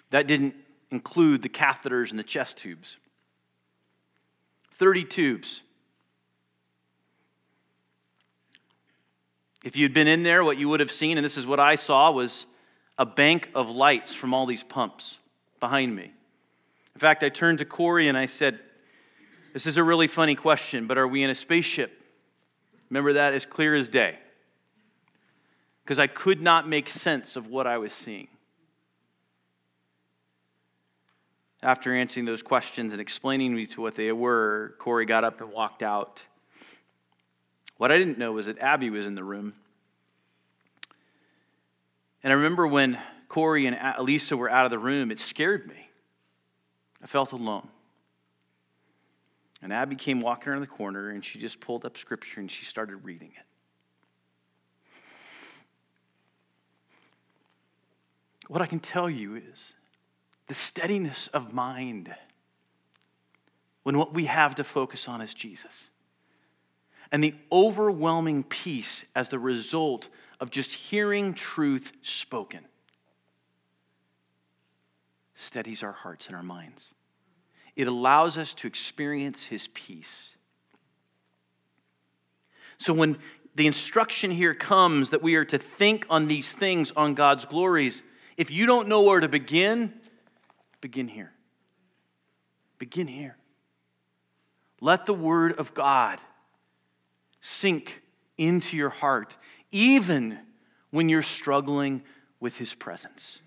That 0.10 0.26
didn't 0.26 0.56
include 0.90 1.44
the 1.44 1.50
catheters 1.50 2.10
and 2.10 2.18
the 2.18 2.24
chest 2.24 2.58
tubes. 2.58 2.98
30 4.80 5.04
tubes. 5.04 5.62
If 9.64 9.76
you'd 9.76 9.94
been 9.94 10.08
in 10.08 10.24
there, 10.24 10.44
what 10.44 10.58
you 10.58 10.70
would 10.70 10.80
have 10.80 10.92
seen, 10.92 11.18
and 11.18 11.26
this 11.26 11.38
is 11.38 11.46
what 11.46 11.60
I 11.60 11.76
saw, 11.76 12.12
was 12.12 12.46
a 12.98 13.06
bank 13.06 13.50
of 13.54 13.70
lights 13.70 14.14
from 14.14 14.34
all 14.34 14.46
these 14.46 14.64
pumps 14.64 15.18
behind 15.60 15.96
me. 15.96 16.12
In 16.96 17.00
fact, 17.00 17.24
I 17.24 17.30
turned 17.30 17.60
to 17.60 17.66
Corey 17.66 18.08
and 18.08 18.18
I 18.18 18.26
said, 18.26 18.60
This 19.54 19.66
is 19.66 19.78
a 19.78 19.84
really 19.84 20.08
funny 20.08 20.36
question, 20.36 20.88
but 20.88 20.98
are 20.98 21.08
we 21.08 21.24
in 21.24 21.30
a 21.30 21.36
spaceship? 21.36 22.04
Remember 22.90 23.14
that 23.14 23.34
as 23.34 23.46
clear 23.46 23.76
as 23.76 23.88
day. 23.88 24.18
Because 25.84 26.00
I 26.00 26.08
could 26.08 26.42
not 26.42 26.68
make 26.68 26.90
sense 26.90 27.36
of 27.36 27.48
what 27.48 27.68
I 27.68 27.78
was 27.78 27.94
seeing. 27.94 28.28
After 31.62 31.94
answering 31.94 32.26
those 32.26 32.42
questions 32.42 32.94
and 32.94 33.02
explaining 33.02 33.52
to 33.52 33.58
me 33.58 33.66
to 33.68 33.82
what 33.82 33.96
they 33.96 34.12
were, 34.12 34.76
Corey 34.80 35.06
got 35.06 35.24
up 35.24 35.42
and 35.42 35.52
walked 35.52 35.84
out. 35.84 36.22
What 37.80 37.94
I 37.94 37.98
didn't 37.98 38.18
know 38.18 38.34
was 38.34 38.48
that 38.48 38.60
Abby 38.60 38.90
was 38.90 39.06
in 39.06 39.16
the 39.16 39.24
room. 39.24 39.54
And 42.22 42.34
I 42.34 42.36
remember 42.36 42.68
when 42.68 43.00
Corey 43.30 43.68
and 43.68 43.80
Elisa 43.98 44.36
were 44.36 44.50
out 44.50 44.66
of 44.66 44.70
the 44.70 44.78
room, 44.78 45.12
it 45.12 45.18
scared 45.18 45.66
me. 45.66 45.90
I 47.02 47.08
felt 47.08 47.32
alone. 47.32 47.70
And 49.62 49.72
Abby 49.72 49.96
came 49.96 50.20
walking 50.20 50.50
around 50.50 50.60
the 50.60 50.68
corner 50.68 51.10
and 51.10 51.24
she 51.24 51.40
just 51.40 51.62
pulled 51.62 51.86
up 51.86 51.98
scripture 51.98 52.42
and 52.42 52.52
she 52.52 52.66
started 52.66 52.98
reading 52.98 53.32
it. 53.38 53.46
What 58.50 58.62
I 58.62 58.66
can 58.66 58.82
tell 58.82 59.10
you 59.10 59.38
is 59.38 59.74
the 60.48 60.54
steadiness 60.54 61.30
of 61.30 61.54
mind 61.54 62.14
when 63.84 63.98
what 63.98 64.14
we 64.14 64.26
have 64.26 64.56
to 64.56 64.66
focus 64.66 65.08
on 65.08 65.22
is 65.22 65.34
Jesus. 65.34 65.89
And 67.12 67.24
the 67.24 67.36
overwhelming 67.52 68.44
peace 68.44 69.04
as 69.16 69.30
the 69.30 69.40
result 69.40 70.10
of 70.40 70.52
just 70.52 70.72
hearing 70.74 71.34
truth 71.34 71.92
spoken 72.02 72.62
steadies 75.36 75.84
our 75.84 75.94
hearts 75.94 76.28
and 76.28 76.36
our 76.36 76.44
minds. 76.44 76.84
It 77.76 77.88
allows 77.88 78.38
us 78.38 78.54
to 78.56 78.68
experience 78.68 79.46
his 79.46 79.70
peace. 79.70 80.36
So 82.78 82.94
when 82.94 83.18
the 83.56 83.66
instruction 83.66 84.32
here 84.32 84.54
comes 84.54 85.12
that 85.12 85.24
we 85.24 85.36
are 85.36 85.46
to 85.46 85.58
think 85.58 86.06
on 86.10 86.28
these 86.28 86.52
things, 86.52 86.92
on 86.96 87.14
God's 87.14 87.46
glories, 87.46 88.04
if 88.36 88.52
you 88.52 88.66
don't 88.66 88.90
know 88.90 89.02
where 89.02 89.22
to 89.22 89.30
begin, 89.30 89.94
Begin 90.82 91.08
here. 91.08 91.32
Begin 92.78 93.08
here. 93.08 93.38
Let 94.82 95.06
the 95.06 95.14
word 95.14 95.60
of 95.60 95.74
God 95.74 96.20
sink 97.42 98.02
into 98.38 98.78
your 98.78 98.90
heart, 98.90 99.38
even 99.72 100.40
when 100.92 101.10
you're 101.10 101.22
struggling 101.22 102.04
with 102.40 102.58
his 102.58 102.74
presence. 102.74 103.40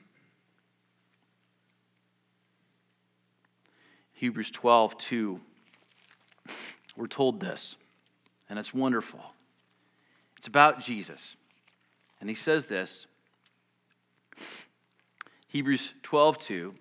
Hebrews 4.13 4.51
12, 4.51 4.99
2. 4.99 5.41
We're 6.97 7.07
told 7.07 7.41
this, 7.41 7.77
and 8.49 8.59
it's 8.59 8.75
wonderful. 8.75 9.21
It's 10.37 10.47
about 10.47 10.81
Jesus. 10.81 11.37
And 12.21 12.29
he 12.29 12.37
says 12.37 12.67
this 12.67 13.07
Hebrews 15.49 15.93
12, 16.03 16.39
2 16.39 16.75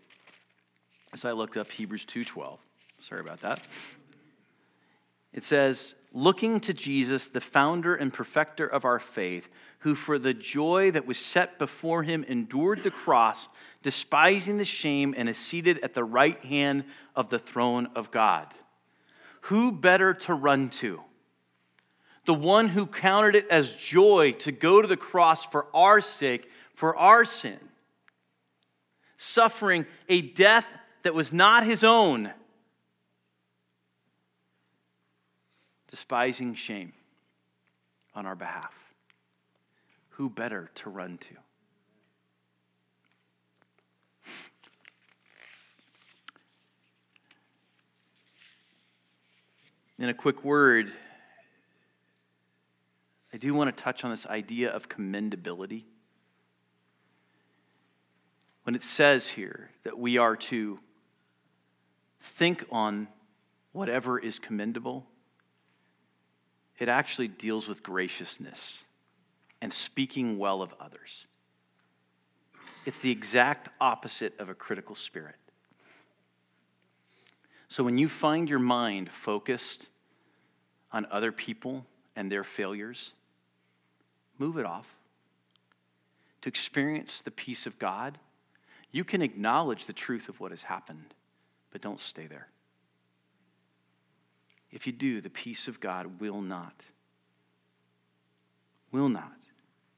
as 1.14 1.26
I 1.26 1.32
looked 1.32 1.58
up 1.58 1.70
Hebrews 1.70 2.06
2:12. 2.06 2.60
Sorry 3.00 3.22
about 3.22 3.42
that. 3.42 3.62
It 5.34 5.44
says, 5.44 5.96
"Looking 6.12 6.60
to 6.62 6.74
Jesus, 6.74 7.28
the 7.28 7.42
founder 7.42 7.96
and 7.96 8.14
perfecter 8.14 8.68
of 8.68 8.84
our 8.84 9.00
faith, 9.00 9.48
who 9.80 9.96
for 9.96 10.20
the 10.20 10.34
joy 10.34 10.92
that 10.92 11.06
was 11.06 11.18
set 11.18 11.58
before 11.58 12.04
him 12.04 12.24
endured 12.26 12.84
the 12.84 12.92
cross, 12.92 13.48
despising 13.82 14.58
the 14.58 14.66
shame, 14.66 15.14
and 15.18 15.30
is 15.30 15.38
seated 15.38 15.80
at 15.80 15.94
the 15.94 16.04
right 16.04 16.44
hand 16.44 16.84
of 17.16 17.30
the 17.30 17.40
throne 17.40 17.88
of 17.96 18.12
God." 18.12 18.54
Who 19.46 19.72
better 19.72 20.14
to 20.14 20.34
run 20.34 20.70
to? 20.72 21.02
The 22.26 22.34
one 22.34 22.68
who 22.70 22.86
counted 22.86 23.36
it 23.36 23.48
as 23.48 23.74
joy 23.74 24.34
to 24.34 24.52
go 24.52 24.82
to 24.82 24.88
the 24.88 24.98
cross 24.98 25.46
for 25.46 25.68
our 25.74 26.02
sake, 26.02 26.52
for 26.76 26.96
our 26.96 27.26
sin, 27.26 27.60
suffering 29.18 29.88
a 30.08 30.22
death 30.22 30.68
that 31.02 31.16
was 31.16 31.34
not 31.34 31.64
his 31.64 31.84
own, 31.84 32.32
despising 35.92 36.56
shame 36.56 36.94
on 38.16 38.26
our 38.26 38.36
behalf. 38.36 38.74
Who 40.12 40.30
better 40.30 40.72
to 40.76 40.90
run 40.90 41.20
to? 41.20 41.36
In 50.00 50.10
a 50.10 50.14
quick 50.16 50.44
word, 50.44 50.92
I 53.32 53.38
do 53.38 53.54
want 53.54 53.76
to 53.76 53.84
touch 53.84 54.04
on 54.04 54.10
this 54.10 54.26
idea 54.26 54.72
of 54.72 54.90
commendability. 54.90 55.84
when 58.64 58.76
it 58.76 58.84
says 58.84 59.28
here 59.28 59.72
that 59.84 59.98
we 59.98 60.18
are 60.18 60.36
to 60.36 60.80
think 62.20 62.64
on 62.72 63.08
whatever 63.72 64.20
is 64.20 64.40
commendable, 64.40 65.06
it 66.82 66.90
actually 66.90 67.28
deals 67.28 67.68
with 67.68 67.84
graciousness 67.84 68.80
and 69.62 69.72
speaking 69.72 70.40
well 70.40 70.64
of 70.64 70.74
others. 70.80 71.28
It's 72.88 72.98
the 72.98 73.12
exact 73.12 73.70
opposite 73.80 74.34
of 74.40 74.50
a 74.50 74.56
critical 74.56 74.96
spirit. 74.96 75.36
So 77.68 77.84
when 77.84 78.00
you 78.00 78.10
find 78.10 78.50
your 78.50 78.58
mind 78.58 79.12
focused 79.12 79.90
on 80.92 81.06
other 81.12 81.32
people 81.32 81.86
and 82.16 82.32
their 82.32 82.44
failures, 82.44 83.12
move 84.40 84.58
it 84.58 84.66
off. 84.66 84.88
To 86.42 86.50
experience 86.50 87.22
the 87.22 87.30
peace 87.30 87.68
of 87.68 87.78
God, 87.78 88.18
you 88.92 89.04
can 89.04 89.22
acknowledge 89.22 89.86
the 89.86 89.94
truth 89.94 90.30
of 90.30 90.40
what 90.40 90.50
has 90.50 90.64
happened, 90.64 91.14
but 91.72 91.84
don't 91.84 92.02
stay 92.02 92.26
there. 92.26 92.48
If 94.72 94.88
you 94.88 94.94
do, 94.94 95.22
the 95.22 95.30
peace 95.30 95.68
of 95.68 95.80
God 95.80 96.20
will 96.22 96.42
not, 96.42 96.74
will 98.92 99.10
not 99.10 99.34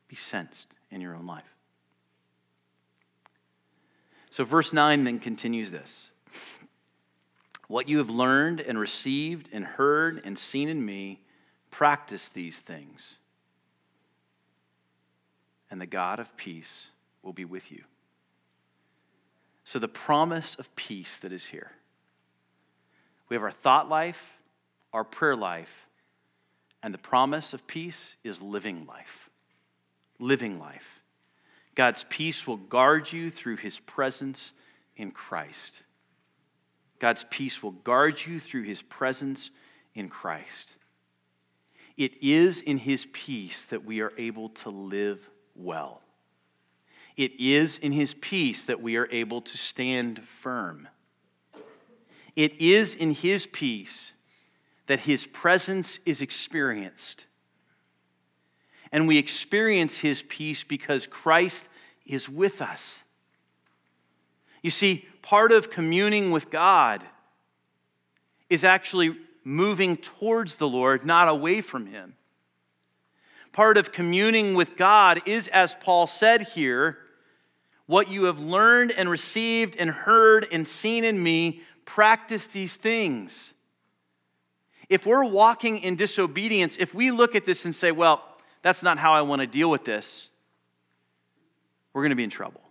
be 0.07 0.15
sensed 0.15 0.75
in 0.89 1.01
your 1.01 1.15
own 1.15 1.27
life. 1.27 1.43
So, 4.31 4.43
verse 4.43 4.73
9 4.73 5.03
then 5.03 5.19
continues 5.19 5.69
this 5.69 6.09
What 7.67 7.87
you 7.87 7.99
have 7.99 8.09
learned 8.09 8.61
and 8.61 8.79
received 8.79 9.49
and 9.53 9.63
heard 9.63 10.21
and 10.25 10.39
seen 10.39 10.69
in 10.69 10.83
me, 10.83 11.21
practice 11.69 12.29
these 12.29 12.59
things, 12.59 13.17
and 15.69 15.79
the 15.79 15.85
God 15.85 16.19
of 16.19 16.35
peace 16.35 16.87
will 17.21 17.33
be 17.33 17.45
with 17.45 17.71
you. 17.71 17.83
So, 19.63 19.77
the 19.77 19.87
promise 19.87 20.55
of 20.55 20.75
peace 20.75 21.19
that 21.19 21.31
is 21.31 21.45
here. 21.45 21.71
We 23.29 23.35
have 23.35 23.43
our 23.43 23.51
thought 23.51 23.87
life, 23.87 24.39
our 24.93 25.03
prayer 25.03 25.35
life, 25.35 25.87
and 26.81 26.93
the 26.93 26.99
promise 26.99 27.53
of 27.53 27.65
peace 27.67 28.15
is 28.23 28.41
living 28.41 28.85
life. 28.85 29.29
Living 30.19 30.59
life. 30.59 31.01
God's 31.75 32.05
peace 32.09 32.45
will 32.45 32.57
guard 32.57 33.11
you 33.11 33.31
through 33.31 33.57
his 33.57 33.79
presence 33.79 34.53
in 34.95 35.11
Christ. 35.11 35.81
God's 36.99 37.25
peace 37.29 37.63
will 37.63 37.71
guard 37.71 38.25
you 38.25 38.39
through 38.39 38.63
his 38.63 38.81
presence 38.81 39.49
in 39.95 40.09
Christ. 40.09 40.75
It 41.97 42.23
is 42.23 42.61
in 42.61 42.77
his 42.77 43.07
peace 43.11 43.63
that 43.65 43.83
we 43.83 44.01
are 44.01 44.13
able 44.17 44.49
to 44.49 44.69
live 44.69 45.29
well. 45.55 46.01
It 47.15 47.39
is 47.39 47.77
in 47.77 47.91
his 47.91 48.13
peace 48.15 48.65
that 48.65 48.81
we 48.81 48.95
are 48.95 49.07
able 49.11 49.41
to 49.41 49.57
stand 49.57 50.23
firm. 50.27 50.87
It 52.35 52.59
is 52.59 52.95
in 52.95 53.13
his 53.13 53.45
peace 53.45 54.11
that 54.87 55.01
his 55.01 55.25
presence 55.25 55.99
is 56.05 56.21
experienced 56.21 57.25
and 58.93 59.07
we 59.07 59.17
experience 59.17 59.97
his 59.97 60.21
peace 60.21 60.63
because 60.63 61.07
Christ 61.07 61.67
is 62.05 62.29
with 62.29 62.61
us. 62.61 62.99
You 64.61 64.69
see, 64.69 65.07
part 65.23 65.51
of 65.51 65.71
communing 65.71 66.29
with 66.29 66.51
God 66.51 67.03
is 68.51 68.63
actually 68.63 69.17
moving 69.43 69.97
towards 69.97 70.57
the 70.57 70.67
Lord, 70.67 71.05
not 71.05 71.27
away 71.27 71.59
from 71.59 71.87
him. 71.87 72.13
Part 73.51 73.77
of 73.77 73.91
communing 73.91 74.53
with 74.53 74.77
God 74.77 75.21
is, 75.25 75.47
as 75.47 75.75
Paul 75.81 76.05
said 76.05 76.43
here, 76.49 76.99
what 77.87 78.09
you 78.09 78.25
have 78.25 78.39
learned 78.39 78.91
and 78.91 79.09
received 79.09 79.75
and 79.75 79.89
heard 79.89 80.47
and 80.51 80.67
seen 80.67 81.03
in 81.03 81.21
me, 81.21 81.61
practice 81.83 82.45
these 82.47 82.77
things. 82.77 83.53
If 84.89 85.05
we're 85.05 85.23
walking 85.23 85.79
in 85.79 85.95
disobedience, 85.95 86.77
if 86.79 86.93
we 86.93 87.11
look 87.11 87.35
at 87.35 87.45
this 87.45 87.65
and 87.65 87.73
say, 87.73 87.91
well, 87.91 88.23
that's 88.61 88.83
not 88.83 88.97
how 88.97 89.13
I 89.13 89.21
want 89.21 89.41
to 89.41 89.47
deal 89.47 89.69
with 89.69 89.85
this, 89.85 90.29
we're 91.93 92.01
going 92.01 92.11
to 92.11 92.15
be 92.15 92.23
in 92.23 92.29
trouble. 92.29 92.61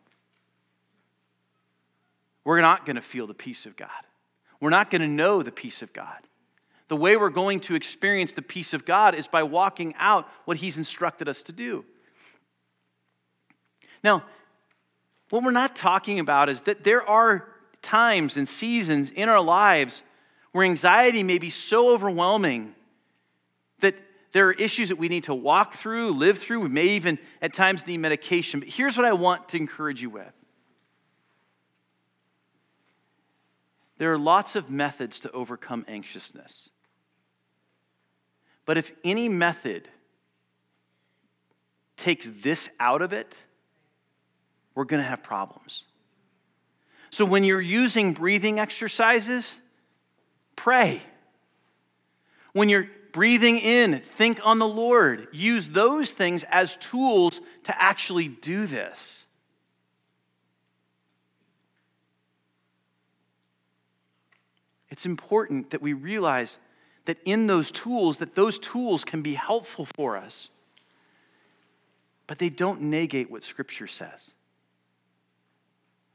We're 2.45 2.61
not 2.61 2.85
going 2.85 2.97
to 2.97 3.03
feel 3.03 3.27
the 3.27 3.35
peace 3.35 3.67
of 3.67 3.77
God. 3.77 3.89
We're 4.61 4.71
not 4.71 4.91
going 4.91 5.03
to 5.03 5.09
know 5.09 5.43
the 5.43 5.53
peace 5.53 5.83
of 5.83 5.93
God. 5.93 6.19
The 6.89 6.97
way 6.97 7.17
we're 7.17 7.31
going 7.31 7.61
to 7.61 7.75
experience 7.75 8.33
the 8.33 8.43
peace 8.43 8.75
of 8.75 8.85
God 8.85 9.15
is 9.15 9.27
by 9.29 9.43
walking 9.45 9.95
out 9.97 10.29
what 10.45 10.59
He's 10.59 10.77
instructed 10.77 11.29
us 11.29 11.43
to 11.45 11.53
do. 11.53 11.85
Now, 14.05 14.25
what 15.31 15.43
we're 15.43 15.53
not 15.53 15.77
talking 15.77 16.21
about 16.21 16.49
is 16.49 16.63
that 16.63 16.85
there 16.85 17.09
are 17.09 17.49
times 17.81 18.37
and 18.37 18.49
seasons 18.49 19.11
in 19.11 19.29
our 19.29 19.41
lives 19.41 20.03
where 20.53 20.65
anxiety 20.65 21.23
may 21.23 21.39
be 21.39 21.51
so 21.51 21.93
overwhelming 21.93 22.75
that 23.81 23.97
there 24.33 24.47
are 24.49 24.53
issues 24.53 24.91
that 24.91 24.97
we 24.97 25.09
need 25.09 25.25
to 25.25 25.35
walk 25.35 25.75
through, 25.75 26.13
live 26.13 26.39
through. 26.39 26.61
We 26.61 26.69
may 26.69 26.89
even 26.89 27.19
at 27.41 27.53
times 27.53 27.87
need 27.87 27.99
medication. 27.99 28.61
But 28.61 28.69
here's 28.69 28.97
what 28.97 29.07
I 29.07 29.13
want 29.13 29.49
to 29.51 29.57
encourage 29.57 30.01
you 30.01 30.11
with 30.11 30.33
there 33.99 34.13
are 34.13 34.19
lots 34.19 34.57
of 34.57 34.69
methods 34.69 35.21
to 35.21 35.31
overcome 35.31 35.85
anxiousness. 35.87 36.71
But 38.65 38.77
if 38.77 38.91
any 39.05 39.29
method 39.29 39.89
takes 41.97 42.29
this 42.43 42.69
out 42.81 43.01
of 43.01 43.13
it, 43.13 43.37
we're 44.75 44.87
going 44.87 45.03
to 45.03 45.09
have 45.09 45.23
problems. 45.23 45.85
So 47.11 47.25
when 47.25 47.45
you're 47.45 47.61
using 47.61 48.13
breathing 48.13 48.59
exercises, 48.59 49.55
pray. 50.57 51.03
When 52.53 52.69
you're 52.69 52.89
breathing 53.13 53.59
in, 53.59 54.01
think 54.17 54.41
on 54.45 54.59
the 54.59 54.69
Lord. 54.69 55.29
Use 55.33 55.69
those 55.69 56.13
things 56.13 56.45
as 56.51 56.77
tools 56.77 57.41
to 57.65 57.83
actually 57.83 58.29
do 58.29 58.67
this. 58.67 59.27
It's 64.91 65.07
important 65.07 65.71
that 65.71 65.81
we 65.81 65.95
realize 65.95 66.59
that 67.07 67.19
in 67.25 67.47
those 67.47 67.71
tools 67.71 68.19
that 68.19 68.35
those 68.35 68.59
tools 68.59 69.05
can 69.05 69.23
be 69.23 69.35
helpful 69.35 69.87
for 69.97 70.17
us. 70.17 70.49
But 72.27 72.39
they 72.39 72.51
don't 72.51 72.83
negate 72.83 73.31
what 73.31 73.43
scripture 73.43 73.87
says. 73.87 74.33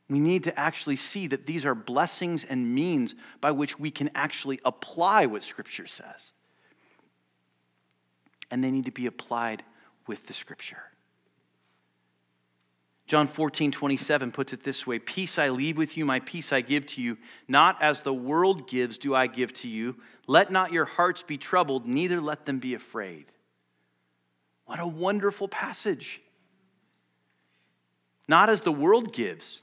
We 0.10 0.20
need 0.20 0.44
to 0.46 0.58
actually 0.58 0.96
see 0.96 1.28
that 1.28 1.46
these 1.46 1.66
are 1.66 1.76
blessings 1.76 2.44
and 2.44 2.74
means 2.74 3.14
by 3.42 3.52
which 3.52 3.78
we 3.78 3.92
can 3.92 4.10
actually 4.16 4.60
apply 4.64 5.26
what 5.26 5.44
scripture 5.44 5.88
says 5.88 6.32
and 8.52 8.64
they 8.64 8.72
need 8.72 8.86
to 8.86 8.92
be 8.92 9.06
applied 9.06 9.64
with 10.06 10.26
the 10.26 10.34
scripture. 10.34 10.84
John 13.06 13.28
14, 13.28 13.72
27 13.72 14.32
puts 14.32 14.54
it 14.54 14.64
this 14.64 14.86
way 14.86 15.00
Peace 15.00 15.40
I 15.40 15.50
leave 15.50 15.78
with 15.78 15.96
you, 15.98 16.06
my 16.06 16.20
peace 16.20 16.52
I 16.52 16.62
give 16.62 16.86
to 16.88 17.02
you. 17.02 17.18
Not 17.48 17.82
as 17.82 18.02
the 18.02 18.14
world 18.14 18.70
gives, 18.70 18.98
do 18.98 19.16
I 19.16 19.28
give 19.28 19.54
to 19.56 19.68
you. 19.68 19.96
Let 20.28 20.52
not 20.52 20.74
your 20.74 20.86
hearts 20.86 21.24
be 21.24 21.38
troubled, 21.38 21.88
neither 21.88 22.20
let 22.20 22.46
them 22.46 22.60
be 22.60 22.74
afraid. 22.74 23.26
What 24.66 24.80
a 24.80 24.88
wonderful 24.88 25.48
passage. 25.48 26.22
Not 28.28 28.50
as 28.50 28.62
the 28.62 28.74
world 28.74 29.14
gives. 29.14 29.62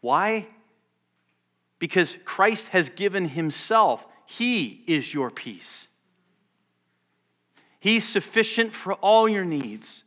Why? 0.00 0.46
Because 1.78 2.16
Christ 2.24 2.68
has 2.68 2.88
given 2.88 3.28
himself. 3.28 4.06
He 4.26 4.82
is 4.86 5.12
your 5.12 5.30
peace. 5.30 5.86
He's 7.80 8.06
sufficient 8.06 8.74
for 8.74 8.94
all 8.94 9.28
your 9.28 9.44
needs. 9.44 10.02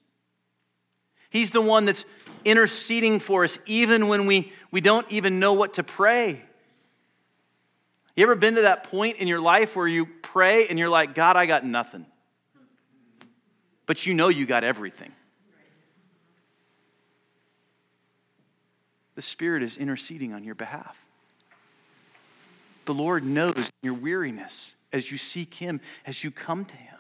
He's 1.30 1.52
the 1.52 1.62
one 1.62 1.86
that's 1.86 2.04
interceding 2.44 3.20
for 3.20 3.44
us 3.44 3.58
even 3.66 4.08
when 4.08 4.26
we, 4.26 4.52
we 4.72 4.82
don't 4.82 5.10
even 5.10 5.40
know 5.40 5.54
what 5.54 5.76
to 5.76 5.84
pray. 5.84 6.42
You 8.16 8.24
ever 8.24 8.36
been 8.36 8.56
to 8.56 8.64
that 8.64 8.84
point 8.84 9.18
in 9.18 9.28
your 9.28 9.40
life 9.40 9.76
where 9.76 9.88
you 9.88 10.06
pray 10.06 10.68
and 10.68 10.78
you're 10.78 10.90
like, 10.90 11.16
God, 11.16 11.38
I 11.38 11.46
got 11.46 11.66
nothing? 11.66 12.06
But 13.86 14.06
you 14.06 14.14
know 14.14 14.28
you 14.28 14.46
got 14.46 14.64
everything. 14.64 15.14
The 19.16 19.22
Spirit 19.22 19.64
is 19.64 19.78
interceding 19.78 20.34
on 20.34 20.44
your 20.44 20.56
behalf. 20.56 20.98
The 22.86 22.94
Lord 22.94 23.24
knows 23.24 23.72
your 23.82 23.94
weariness 23.94 24.74
as 24.92 25.12
you 25.12 25.18
seek 25.18 25.56
Him, 25.56 25.82
as 26.06 26.24
you 26.24 26.32
come 26.32 26.66
to 26.66 26.76
Him. 26.76 26.96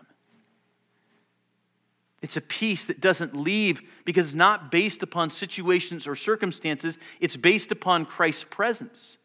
It's 2.21 2.37
a 2.37 2.41
peace 2.41 2.85
that 2.85 3.01
doesn't 3.01 3.35
leave 3.35 3.81
because 4.05 4.27
it's 4.27 4.35
not 4.35 4.69
based 4.69 5.01
upon 5.01 5.31
situations 5.31 6.05
or 6.05 6.15
circumstances, 6.15 6.97
it's 7.19 7.35
based 7.35 7.71
upon 7.71 8.05
Christ's 8.05 8.43
presence. 8.43 9.17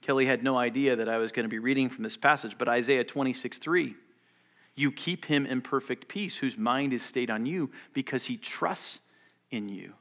Kelly 0.00 0.26
had 0.26 0.42
no 0.42 0.58
idea 0.58 0.96
that 0.96 1.08
I 1.08 1.18
was 1.18 1.30
going 1.30 1.44
to 1.44 1.48
be 1.48 1.60
reading 1.60 1.88
from 1.88 2.02
this 2.02 2.16
passage, 2.16 2.56
but 2.58 2.68
Isaiah 2.68 3.04
26 3.04 3.58
3. 3.58 3.94
You 4.74 4.90
keep 4.90 5.26
him 5.26 5.46
in 5.46 5.60
perfect 5.60 6.08
peace, 6.08 6.38
whose 6.38 6.58
mind 6.58 6.92
is 6.92 7.02
stayed 7.02 7.30
on 7.30 7.46
you 7.46 7.70
because 7.92 8.24
he 8.24 8.36
trusts 8.36 9.00
in 9.52 9.68
you. 9.68 9.94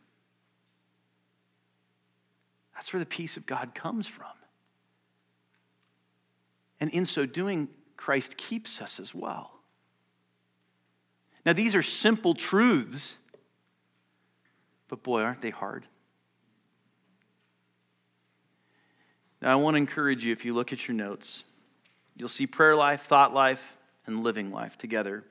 That's 2.74 2.91
where 2.91 2.99
the 2.99 3.06
peace 3.06 3.38
of 3.38 3.45
God 3.45 3.76
comes 3.76 4.08
from. 4.08 4.26
And 6.80 6.89
in 6.89 7.06
so 7.06 7.28
doing, 7.28 7.70
Christ 7.95 8.38
keeps 8.38 8.82
us 8.82 8.99
as 8.99 9.14
well. 9.14 9.52
Now, 11.45 11.54
these 11.54 11.76
are 11.76 11.84
simple 11.84 12.34
truths, 12.34 13.18
but 14.88 15.04
boy, 15.04 15.22
aren't 15.22 15.43
they 15.43 15.52
hard. 15.52 15.86
Now, 19.41 19.52
I 19.52 19.56
want 19.56 19.76
to 19.76 19.80
encourage 19.80 20.26
you 20.26 20.32
if 20.32 20.45
you 20.45 20.54
look 20.54 20.74
at 20.74 20.88
your 20.88 20.95
notes, 20.95 21.43
you'll 22.16 22.30
see 22.30 22.47
prayer 22.47 22.76
life, 22.76 23.04
thought 23.04 23.34
life, 23.34 23.78
and 24.06 24.24
living 24.24 24.52
life 24.52 24.78
together. 24.78 25.24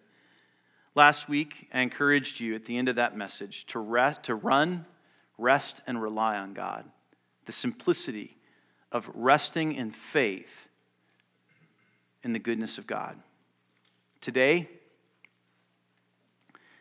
Last 1.00 1.30
week, 1.30 1.66
I 1.72 1.80
encouraged 1.80 2.40
you 2.40 2.54
at 2.54 2.66
the 2.66 2.76
end 2.76 2.90
of 2.90 2.96
that 2.96 3.16
message 3.16 3.64
to, 3.68 3.78
rest, 3.78 4.24
to 4.24 4.34
run, 4.34 4.84
rest, 5.38 5.80
and 5.86 6.02
rely 6.02 6.36
on 6.36 6.52
God. 6.52 6.84
The 7.46 7.52
simplicity 7.52 8.36
of 8.92 9.10
resting 9.14 9.72
in 9.72 9.92
faith 9.92 10.68
in 12.22 12.34
the 12.34 12.38
goodness 12.38 12.76
of 12.76 12.86
God. 12.86 13.16
Today, 14.20 14.68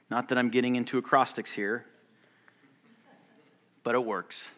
not 0.10 0.28
that 0.28 0.38
I'm 0.38 0.50
getting 0.50 0.76
into 0.76 0.98
acrostics 0.98 1.54
here, 1.54 1.86
but 3.84 3.96
it 3.96 4.04
works. 4.04 4.50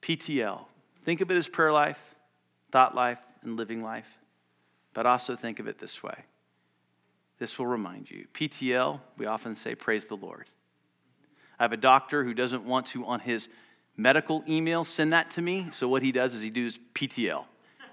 PTL. 0.00 0.64
Think 1.04 1.20
of 1.20 1.30
it 1.30 1.36
as 1.36 1.46
prayer 1.46 1.70
life, 1.70 2.00
thought 2.72 2.96
life, 2.96 3.20
and 3.42 3.56
living 3.56 3.84
life. 3.84 4.18
But 4.94 5.06
also 5.06 5.36
think 5.36 5.60
of 5.60 5.68
it 5.68 5.78
this 5.78 6.02
way. 6.02 6.24
This 7.42 7.58
will 7.58 7.66
remind 7.66 8.08
you. 8.08 8.28
PTL, 8.34 9.00
we 9.18 9.26
often 9.26 9.56
say, 9.56 9.74
praise 9.74 10.04
the 10.04 10.14
Lord. 10.14 10.48
I 11.58 11.64
have 11.64 11.72
a 11.72 11.76
doctor 11.76 12.22
who 12.22 12.34
doesn't 12.34 12.64
want 12.64 12.86
to, 12.86 13.04
on 13.04 13.18
his 13.18 13.48
medical 13.96 14.44
email, 14.48 14.84
send 14.84 15.12
that 15.12 15.32
to 15.32 15.42
me. 15.42 15.68
So 15.72 15.88
what 15.88 16.02
he 16.02 16.12
does 16.12 16.34
is 16.34 16.42
he 16.42 16.50
does 16.50 16.78
PTL. 16.94 17.44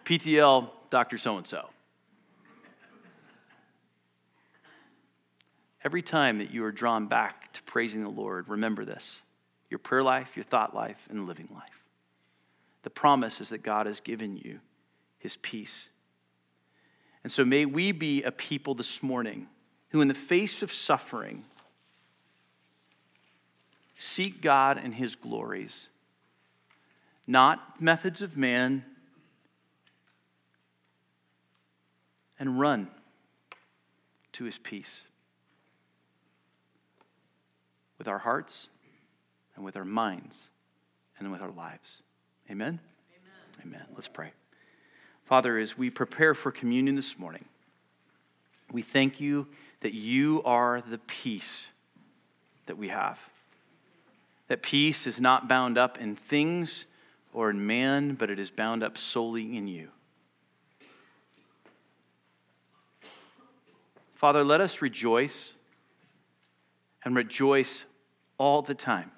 PTL, 0.05 0.69
Dr. 0.91 1.17
So 1.17 1.37
and 1.37 1.47
so. 1.47 1.67
Every 5.83 6.03
time 6.03 6.37
that 6.37 6.51
you 6.51 6.63
are 6.63 6.71
drawn 6.71 7.07
back 7.07 7.51
to 7.53 7.63
praising 7.63 8.03
the 8.03 8.11
Lord, 8.11 8.49
remember 8.49 8.85
this 8.85 9.19
your 9.71 9.79
prayer 9.79 10.03
life, 10.03 10.33
your 10.35 10.43
thought 10.43 10.75
life, 10.75 11.07
and 11.09 11.25
living 11.25 11.49
life. 11.51 11.81
The 12.83 12.91
promise 12.91 13.41
is 13.41 13.49
that 13.49 13.63
God 13.63 13.87
has 13.87 13.99
given 13.99 14.37
you 14.37 14.59
his 15.17 15.37
peace. 15.37 15.89
And 17.29 17.31
so 17.31 17.45
may 17.45 17.67
we 17.67 17.91
be 17.91 18.23
a 18.23 18.31
people 18.31 18.73
this 18.73 19.03
morning 19.03 19.45
who, 19.89 20.01
in 20.01 20.07
the 20.07 20.15
face 20.15 20.63
of 20.63 20.73
suffering, 20.73 21.45
seek 23.93 24.41
God 24.41 24.79
and 24.83 24.95
his 24.95 25.13
glories, 25.13 25.85
not 27.27 27.79
methods 27.79 28.23
of 28.23 28.35
man, 28.35 28.83
and 32.39 32.59
run 32.59 32.87
to 34.31 34.45
his 34.45 34.57
peace 34.57 35.03
with 37.99 38.07
our 38.07 38.17
hearts 38.17 38.69
and 39.55 39.63
with 39.63 39.77
our 39.77 39.85
minds 39.85 40.35
and 41.19 41.31
with 41.31 41.43
our 41.43 41.51
lives. 41.51 42.01
Amen? 42.49 42.79
Amen. 43.61 43.75
Amen. 43.75 43.85
Let's 43.93 44.07
pray. 44.07 44.31
Father, 45.29 45.59
as 45.59 45.77
we 45.77 45.91
prepare 45.91 46.33
for 46.33 46.51
communion 46.51 46.95
this 46.95 47.19
morning, 47.19 47.45
we 48.71 48.81
thank 48.81 49.21
you 49.21 49.45
that 49.81 49.93
you 49.93 50.41
are 50.43 50.81
the 50.81 50.97
peace 50.97 51.67
that 52.65 52.79
we 52.79 52.87
have. 52.87 53.19
That 54.47 54.63
peace 54.63 55.05
is 55.05 55.21
not 55.21 55.47
bound 55.47 55.77
up 55.77 55.99
in 55.99 56.15
things 56.15 56.85
or 57.31 57.51
in 57.51 57.67
man, 57.67 58.15
but 58.15 58.31
it 58.31 58.39
is 58.39 58.49
bound 58.49 58.81
up 58.81 58.97
solely 58.97 59.55
in 59.55 59.67
you. 59.67 59.89
Father, 64.15 64.43
let 64.43 64.61
us 64.61 64.81
rejoice 64.81 65.53
and 67.05 67.15
rejoice 67.15 67.83
all 68.39 68.63
the 68.63 68.73
time 68.73 69.11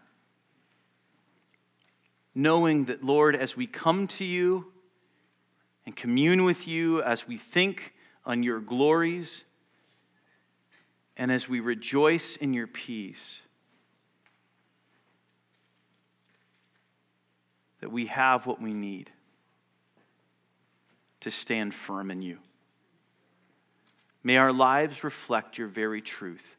knowing 2.36 2.84
that, 2.86 3.01
Lord, 3.01 3.34
as 3.34 3.55
we 3.55 3.66
come 3.66 4.07
to 4.07 4.26
you 4.26 4.74
and 5.86 5.95
commune 5.95 6.43
with 6.43 6.67
you, 6.67 7.01
as 7.01 7.27
we 7.27 7.38
think 7.38 7.93
on 8.25 8.43
your 8.43 8.59
glories, 8.59 9.43
and 11.17 11.32
as 11.32 11.49
we 11.49 11.59
rejoice 11.59 12.36
in 12.36 12.53
your 12.53 12.67
peace, 12.67 13.41
that 17.79 17.91
we 17.91 18.05
have 18.05 18.45
what 18.45 18.61
we 18.61 18.73
need 18.73 19.11
to 21.21 21.32
stand 21.32 21.73
firm 21.73 22.11
in 22.11 22.21
you. 22.21 22.38
May 24.23 24.38
our 24.38 24.53
lives 24.53 25.03
reflect 25.03 25.57
your 25.57 25.67
very 25.67 26.01
truth. 26.01 26.57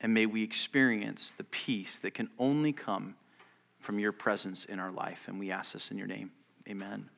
And 0.00 0.12
may 0.12 0.26
we 0.26 0.42
experience 0.42 1.32
the 1.36 1.44
peace 1.44 1.98
that 2.00 2.12
can 2.12 2.28
only 2.38 2.72
come 2.72 3.14
from 3.78 3.98
your 3.98 4.12
presence 4.12 4.64
in 4.64 4.78
our 4.78 4.90
life. 4.90 5.22
And 5.28 5.38
we 5.38 5.50
ask 5.50 5.72
this 5.72 5.90
in 5.90 5.98
your 5.98 6.08
name. 6.08 6.32
Amen. 6.68 7.08